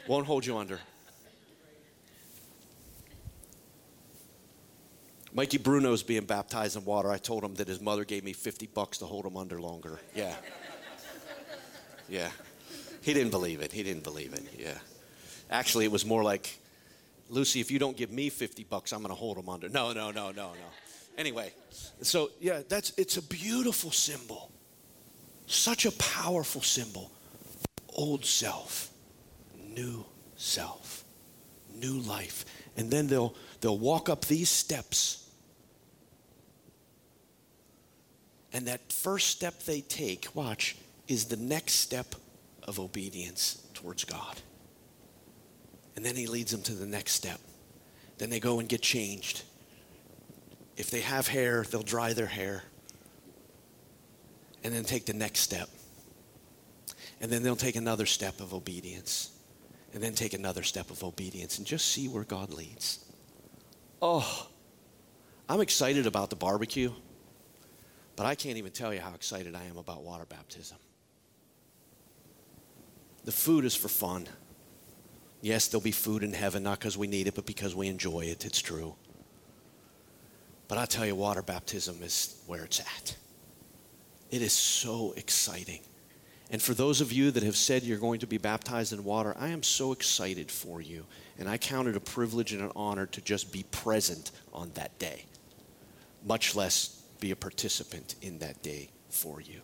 Won't 0.08 0.26
hold 0.26 0.44
you 0.46 0.56
under. 0.56 0.80
Mikey 5.32 5.58
Bruno's 5.58 6.02
being 6.02 6.24
baptized 6.24 6.76
in 6.76 6.84
water. 6.84 7.10
I 7.10 7.18
told 7.18 7.44
him 7.44 7.54
that 7.56 7.68
his 7.68 7.80
mother 7.80 8.04
gave 8.04 8.24
me 8.24 8.32
50 8.32 8.68
bucks 8.68 8.98
to 8.98 9.04
hold 9.04 9.26
him 9.26 9.36
under 9.36 9.60
longer. 9.60 10.00
Yeah. 10.14 10.34
Yeah. 12.08 12.30
He 13.02 13.12
didn't 13.12 13.32
believe 13.32 13.60
it. 13.60 13.70
He 13.70 13.82
didn't 13.82 14.02
believe 14.02 14.32
it. 14.32 14.44
Yeah. 14.58 14.78
Actually, 15.50 15.84
it 15.84 15.92
was 15.92 16.04
more 16.04 16.22
like, 16.22 16.58
Lucy, 17.28 17.60
if 17.60 17.70
you 17.70 17.78
don't 17.78 17.96
give 17.96 18.10
me 18.10 18.28
50 18.28 18.64
bucks, 18.64 18.92
I'm 18.92 19.00
going 19.00 19.10
to 19.10 19.14
hold 19.14 19.36
them 19.36 19.48
under. 19.48 19.68
No, 19.68 19.92
no, 19.92 20.10
no, 20.10 20.30
no, 20.30 20.52
no. 20.52 20.70
Anyway, 21.18 21.52
so 22.02 22.30
yeah, 22.40 22.60
that's 22.68 22.92
it's 22.98 23.16
a 23.16 23.22
beautiful 23.22 23.90
symbol. 23.90 24.50
Such 25.46 25.86
a 25.86 25.92
powerful 25.92 26.60
symbol. 26.60 27.10
Old 27.94 28.24
self, 28.24 28.90
new 29.74 30.04
self, 30.36 31.04
new 31.74 32.00
life. 32.00 32.44
And 32.76 32.90
then 32.90 33.06
they'll 33.06 33.34
they'll 33.60 33.78
walk 33.78 34.10
up 34.10 34.26
these 34.26 34.50
steps. 34.50 35.22
And 38.52 38.66
that 38.68 38.92
first 38.92 39.28
step 39.28 39.62
they 39.62 39.80
take, 39.80 40.28
watch, 40.34 40.76
is 41.08 41.26
the 41.26 41.36
next 41.36 41.74
step 41.74 42.14
of 42.62 42.78
obedience 42.78 43.62
towards 43.74 44.04
God. 44.04 44.40
And 45.96 46.04
then 46.04 46.14
he 46.14 46.26
leads 46.26 46.52
them 46.52 46.62
to 46.62 46.74
the 46.74 46.86
next 46.86 47.12
step. 47.12 47.40
Then 48.18 48.30
they 48.30 48.38
go 48.38 48.60
and 48.60 48.68
get 48.68 48.82
changed. 48.82 49.42
If 50.76 50.90
they 50.90 51.00
have 51.00 51.26
hair, 51.26 51.64
they'll 51.68 51.82
dry 51.82 52.12
their 52.12 52.26
hair. 52.26 52.62
And 54.62 54.74
then 54.74 54.84
take 54.84 55.06
the 55.06 55.14
next 55.14 55.40
step. 55.40 55.68
And 57.20 57.30
then 57.30 57.42
they'll 57.42 57.56
take 57.56 57.76
another 57.76 58.06
step 58.06 58.40
of 58.40 58.52
obedience. 58.52 59.30
And 59.94 60.02
then 60.02 60.12
take 60.12 60.34
another 60.34 60.62
step 60.62 60.90
of 60.90 61.02
obedience 61.02 61.56
and 61.56 61.66
just 61.66 61.86
see 61.86 62.08
where 62.08 62.24
God 62.24 62.52
leads. 62.52 63.04
Oh, 64.02 64.48
I'm 65.48 65.60
excited 65.60 66.06
about 66.06 66.28
the 66.28 66.36
barbecue, 66.36 66.92
but 68.14 68.26
I 68.26 68.34
can't 68.34 68.58
even 68.58 68.72
tell 68.72 68.92
you 68.92 69.00
how 69.00 69.14
excited 69.14 69.54
I 69.54 69.64
am 69.64 69.78
about 69.78 70.02
water 70.02 70.26
baptism. 70.26 70.76
The 73.24 73.32
food 73.32 73.64
is 73.64 73.74
for 73.74 73.88
fun. 73.88 74.28
Yes, 75.40 75.68
there'll 75.68 75.82
be 75.82 75.92
food 75.92 76.22
in 76.22 76.32
heaven, 76.32 76.62
not 76.62 76.78
because 76.78 76.96
we 76.96 77.06
need 77.06 77.26
it, 77.26 77.34
but 77.34 77.46
because 77.46 77.74
we 77.74 77.88
enjoy 77.88 78.20
it. 78.20 78.44
It's 78.44 78.60
true. 78.60 78.94
But 80.68 80.78
I 80.78 80.86
tell 80.86 81.06
you, 81.06 81.14
water 81.14 81.42
baptism 81.42 82.02
is 82.02 82.42
where 82.46 82.64
it's 82.64 82.80
at. 82.80 83.16
It 84.30 84.42
is 84.42 84.52
so 84.52 85.14
exciting. 85.16 85.80
And 86.50 86.62
for 86.62 86.74
those 86.74 87.00
of 87.00 87.12
you 87.12 87.30
that 87.32 87.42
have 87.42 87.56
said 87.56 87.82
you're 87.82 87.98
going 87.98 88.20
to 88.20 88.26
be 88.26 88.38
baptized 88.38 88.92
in 88.92 89.04
water, 89.04 89.34
I 89.38 89.48
am 89.48 89.62
so 89.62 89.92
excited 89.92 90.50
for 90.50 90.80
you. 90.80 91.04
And 91.38 91.48
I 91.48 91.58
count 91.58 91.88
it 91.88 91.96
a 91.96 92.00
privilege 92.00 92.52
and 92.52 92.62
an 92.62 92.72
honor 92.76 93.06
to 93.06 93.20
just 93.20 93.52
be 93.52 93.64
present 93.70 94.30
on 94.52 94.70
that 94.74 94.96
day, 94.98 95.24
much 96.24 96.54
less 96.54 97.02
be 97.20 97.30
a 97.30 97.36
participant 97.36 98.16
in 98.22 98.38
that 98.38 98.62
day 98.62 98.88
for 99.10 99.40
you. 99.40 99.60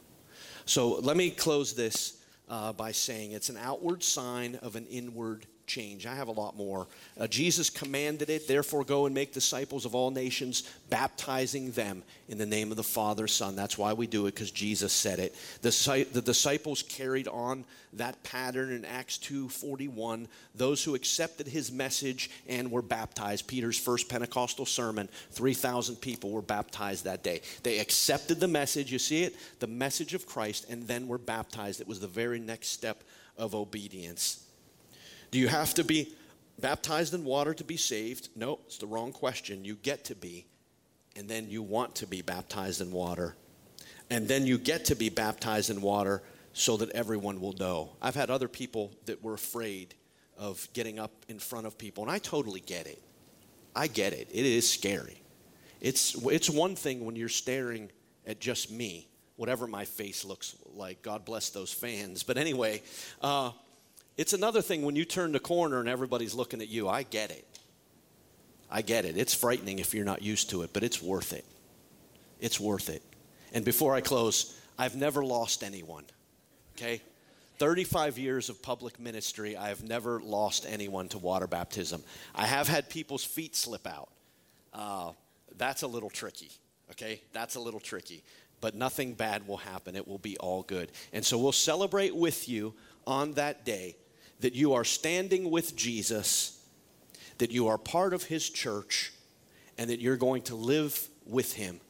So 0.64 0.96
let 0.96 1.16
me 1.16 1.30
close 1.30 1.74
this 1.74 2.22
uh, 2.48 2.72
by 2.72 2.92
saying 2.92 3.32
it's 3.32 3.48
an 3.48 3.56
outward 3.56 4.02
sign 4.02 4.56
of 4.56 4.76
an 4.76 4.86
inward 4.86 5.46
change. 5.72 6.06
I 6.06 6.14
have 6.14 6.28
a 6.28 6.32
lot 6.32 6.56
more. 6.56 6.86
Uh, 7.18 7.26
Jesus 7.26 7.70
commanded 7.70 8.28
it, 8.28 8.46
therefore, 8.46 8.84
go 8.84 9.06
and 9.06 9.14
make 9.14 9.32
disciples 9.32 9.86
of 9.86 9.94
all 9.94 10.10
nations, 10.10 10.64
baptizing 10.90 11.70
them 11.70 12.02
in 12.28 12.36
the 12.36 12.46
name 12.46 12.70
of 12.70 12.76
the 12.76 12.82
Father, 12.82 13.26
Son. 13.26 13.56
That's 13.56 13.78
why 13.78 13.94
we 13.94 14.06
do 14.06 14.26
it, 14.26 14.34
because 14.34 14.50
Jesus 14.50 14.92
said 14.92 15.18
it. 15.18 15.34
The, 15.62 16.06
the 16.12 16.20
disciples 16.20 16.82
carried 16.82 17.26
on 17.26 17.64
that 17.94 18.22
pattern 18.22 18.70
in 18.70 18.84
Acts 18.84 19.18
2:41. 19.18 20.26
Those 20.54 20.84
who 20.84 20.94
accepted 20.94 21.46
his 21.46 21.72
message 21.72 22.30
and 22.46 22.70
were 22.70 22.82
baptized. 22.82 23.46
Peter's 23.46 23.78
first 23.78 24.08
Pentecostal 24.08 24.66
sermon, 24.66 25.08
3,000 25.30 25.96
people 25.96 26.30
were 26.30 26.42
baptized 26.42 27.04
that 27.04 27.22
day. 27.22 27.40
They 27.62 27.78
accepted 27.78 28.40
the 28.40 28.48
message, 28.48 28.92
you 28.92 28.98
see 28.98 29.22
it? 29.22 29.36
The 29.60 29.66
message 29.66 30.12
of 30.12 30.26
Christ, 30.26 30.66
and 30.68 30.86
then 30.86 31.08
were 31.08 31.18
baptized. 31.18 31.80
It 31.80 31.88
was 31.88 32.00
the 32.00 32.06
very 32.06 32.38
next 32.38 32.68
step 32.68 33.02
of 33.38 33.54
obedience. 33.54 34.44
Do 35.32 35.38
you 35.38 35.48
have 35.48 35.74
to 35.74 35.84
be 35.84 36.14
baptized 36.60 37.14
in 37.14 37.24
water 37.24 37.54
to 37.54 37.64
be 37.64 37.78
saved? 37.78 38.28
No, 38.36 38.60
it's 38.66 38.76
the 38.76 38.86
wrong 38.86 39.12
question. 39.12 39.64
You 39.64 39.74
get 39.76 40.04
to 40.04 40.14
be, 40.14 40.46
and 41.16 41.26
then 41.26 41.48
you 41.48 41.62
want 41.62 41.96
to 41.96 42.06
be 42.06 42.20
baptized 42.20 42.82
in 42.82 42.92
water. 42.92 43.34
And 44.10 44.28
then 44.28 44.46
you 44.46 44.58
get 44.58 44.84
to 44.86 44.94
be 44.94 45.08
baptized 45.08 45.70
in 45.70 45.80
water 45.80 46.22
so 46.52 46.76
that 46.76 46.90
everyone 46.90 47.40
will 47.40 47.54
know. 47.54 47.96
I've 48.02 48.14
had 48.14 48.30
other 48.30 48.46
people 48.46 48.92
that 49.06 49.24
were 49.24 49.32
afraid 49.32 49.94
of 50.36 50.68
getting 50.74 50.98
up 50.98 51.12
in 51.28 51.38
front 51.38 51.66
of 51.66 51.78
people, 51.78 52.04
and 52.04 52.12
I 52.12 52.18
totally 52.18 52.60
get 52.60 52.86
it. 52.86 53.02
I 53.74 53.86
get 53.86 54.12
it. 54.12 54.28
It 54.30 54.44
is 54.44 54.70
scary. 54.70 55.22
It's, 55.80 56.14
it's 56.26 56.50
one 56.50 56.76
thing 56.76 57.06
when 57.06 57.16
you're 57.16 57.30
staring 57.30 57.90
at 58.26 58.38
just 58.38 58.70
me, 58.70 59.08
whatever 59.36 59.66
my 59.66 59.86
face 59.86 60.26
looks 60.26 60.56
like. 60.74 61.00
God 61.00 61.24
bless 61.24 61.48
those 61.48 61.72
fans. 61.72 62.22
But 62.22 62.36
anyway, 62.36 62.82
uh, 63.22 63.52
it's 64.16 64.32
another 64.32 64.62
thing 64.62 64.82
when 64.82 64.96
you 64.96 65.04
turn 65.04 65.32
the 65.32 65.40
corner 65.40 65.80
and 65.80 65.88
everybody's 65.88 66.34
looking 66.34 66.60
at 66.60 66.68
you. 66.68 66.88
I 66.88 67.02
get 67.02 67.30
it. 67.30 67.46
I 68.70 68.82
get 68.82 69.04
it. 69.04 69.16
It's 69.16 69.34
frightening 69.34 69.78
if 69.78 69.94
you're 69.94 70.04
not 70.04 70.22
used 70.22 70.50
to 70.50 70.62
it, 70.62 70.70
but 70.72 70.82
it's 70.82 71.02
worth 71.02 71.32
it. 71.32 71.44
It's 72.40 72.58
worth 72.58 72.88
it. 72.88 73.02
And 73.52 73.64
before 73.64 73.94
I 73.94 74.00
close, 74.00 74.58
I've 74.78 74.96
never 74.96 75.24
lost 75.24 75.62
anyone. 75.62 76.04
Okay? 76.76 77.02
35 77.58 78.18
years 78.18 78.48
of 78.48 78.62
public 78.62 78.98
ministry, 78.98 79.56
I 79.56 79.68
have 79.68 79.84
never 79.84 80.20
lost 80.20 80.66
anyone 80.68 81.08
to 81.10 81.18
water 81.18 81.46
baptism. 81.46 82.02
I 82.34 82.46
have 82.46 82.66
had 82.66 82.88
people's 82.88 83.24
feet 83.24 83.54
slip 83.54 83.86
out. 83.86 84.08
Uh, 84.72 85.12
that's 85.56 85.82
a 85.82 85.86
little 85.86 86.10
tricky, 86.10 86.50
okay? 86.90 87.20
That's 87.32 87.56
a 87.56 87.60
little 87.60 87.78
tricky. 87.78 88.24
But 88.60 88.74
nothing 88.74 89.12
bad 89.14 89.46
will 89.46 89.58
happen. 89.58 89.96
It 89.96 90.08
will 90.08 90.18
be 90.18 90.36
all 90.38 90.62
good. 90.62 90.90
And 91.12 91.24
so 91.24 91.38
we'll 91.38 91.52
celebrate 91.52 92.16
with 92.16 92.48
you 92.48 92.74
on 93.06 93.32
that 93.34 93.64
day 93.64 93.96
that 94.42 94.54
you 94.54 94.74
are 94.74 94.84
standing 94.84 95.50
with 95.50 95.74
Jesus, 95.74 96.60
that 97.38 97.50
you 97.50 97.68
are 97.68 97.78
part 97.78 98.12
of 98.12 98.24
his 98.24 98.48
church, 98.48 99.12
and 99.78 99.88
that 99.88 100.00
you're 100.00 100.16
going 100.16 100.42
to 100.42 100.54
live 100.54 101.08
with 101.26 101.54
him 101.54 101.80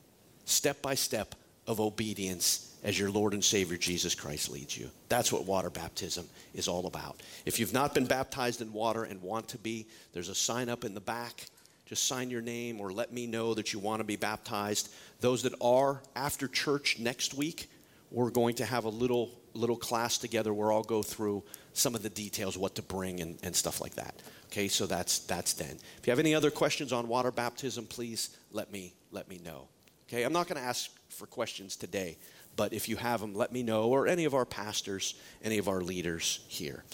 step 0.45 0.81
by 0.83 0.95
step 0.95 1.35
of 1.67 1.81
obedience 1.81 2.77
as 2.85 2.99
your 2.99 3.11
Lord 3.11 3.33
and 3.33 3.45
Savior 3.45 3.77
Jesus 3.77 4.15
Christ 4.15 4.51
leads 4.51 4.77
you. 4.77 4.91
That's 5.09 5.33
what 5.33 5.47
water 5.47 5.71
baptism 5.71 6.29
is 6.55 6.69
all 6.69 6.87
about. 6.87 7.23
If 7.47 7.59
you've 7.59 7.73
not 7.73 7.95
been 7.95 8.07
baptized 8.07 8.61
in 8.61 8.73
water 8.73 9.05
and 9.05 9.23
want 9.23 9.49
to 9.49 9.59
be, 9.59 9.87
there's 10.13 10.29
a 10.29 10.35
sign 10.35 10.69
up 10.69 10.85
in 10.85 10.95
the 10.95 11.01
back. 11.01 11.47
Just 11.87 12.07
sign 12.07 12.31
your 12.31 12.41
name 12.41 12.81
or 12.81 12.93
let 12.93 13.13
me 13.13 13.27
know 13.27 13.55
that 13.55 13.73
you 13.73 13.79
want 13.79 14.01
to 14.01 14.05
be 14.05 14.17
baptized. 14.17 14.93
Those 15.21 15.43
that 15.45 15.55
are 15.61 16.03
after 16.17 16.49
church 16.49 16.99
next 16.99 17.35
week, 17.35 17.71
we're 18.11 18.31
going 18.31 18.57
to 18.57 18.65
have 18.65 18.85
a 18.85 18.91
little 18.91 19.31
little 19.55 19.77
class 19.77 20.19
together 20.19 20.53
where 20.55 20.73
I'll 20.73 20.83
go 20.83 21.03
through 21.03 21.43
some 21.73 21.95
of 21.95 22.03
the 22.03 22.11
details, 22.11 22.57
what 22.59 22.75
to 22.77 22.83
bring 22.83 23.21
and, 23.21 23.39
and 23.43 23.55
stuff 23.55 23.81
like 23.81 23.95
that. 23.95 24.15
Okay, 24.47 24.69
so 24.69 24.87
that's 24.87 25.21
that's 25.21 25.55
then. 25.55 25.79
If 25.99 26.07
you 26.07 26.11
have 26.11 26.19
any 26.19 26.35
other 26.35 26.51
questions 26.51 26.93
on 26.93 27.09
water 27.09 27.31
baptism, 27.31 27.87
please 27.87 28.37
let 28.53 28.71
me 28.73 28.93
let 29.11 29.29
me 29.29 29.41
know. 29.45 29.69
Okay, 30.09 30.25
I'm 30.25 30.33
not 30.33 30.47
going 30.47 30.61
to 30.61 30.67
ask 30.67 30.91
for 31.09 31.27
questions 31.27 31.77
today, 31.77 32.19
but 32.57 32.73
if 32.73 32.89
you 32.89 32.97
have 32.97 33.21
them, 33.21 33.35
let 33.35 33.51
me 33.51 33.63
know, 33.63 33.89
or 33.89 34.07
any 34.07 34.27
of 34.27 34.35
our 34.35 34.45
pastors, 34.45 35.15
any 35.43 35.59
of 35.59 35.69
our 35.69 35.81
leaders 35.81 36.45
here. 36.49 36.85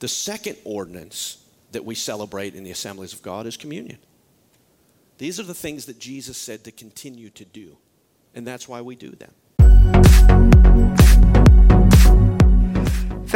The 0.00 0.08
second 0.08 0.58
ordinance 0.64 1.42
that 1.72 1.84
we 1.84 1.94
celebrate 1.94 2.54
in 2.54 2.64
the 2.64 2.70
assemblies 2.70 3.14
of 3.14 3.22
God 3.22 3.46
is 3.46 3.56
communion. 3.56 3.98
These 5.18 5.40
are 5.40 5.44
the 5.44 5.54
things 5.54 5.86
that 5.86 5.98
Jesus 5.98 6.36
said 6.36 6.64
to 6.64 6.70
continue 6.70 7.30
to 7.30 7.44
do, 7.46 7.78
and 8.34 8.46
that's 8.46 8.68
why 8.68 8.82
we 8.82 8.94
do 8.94 9.12
them. 9.12 10.45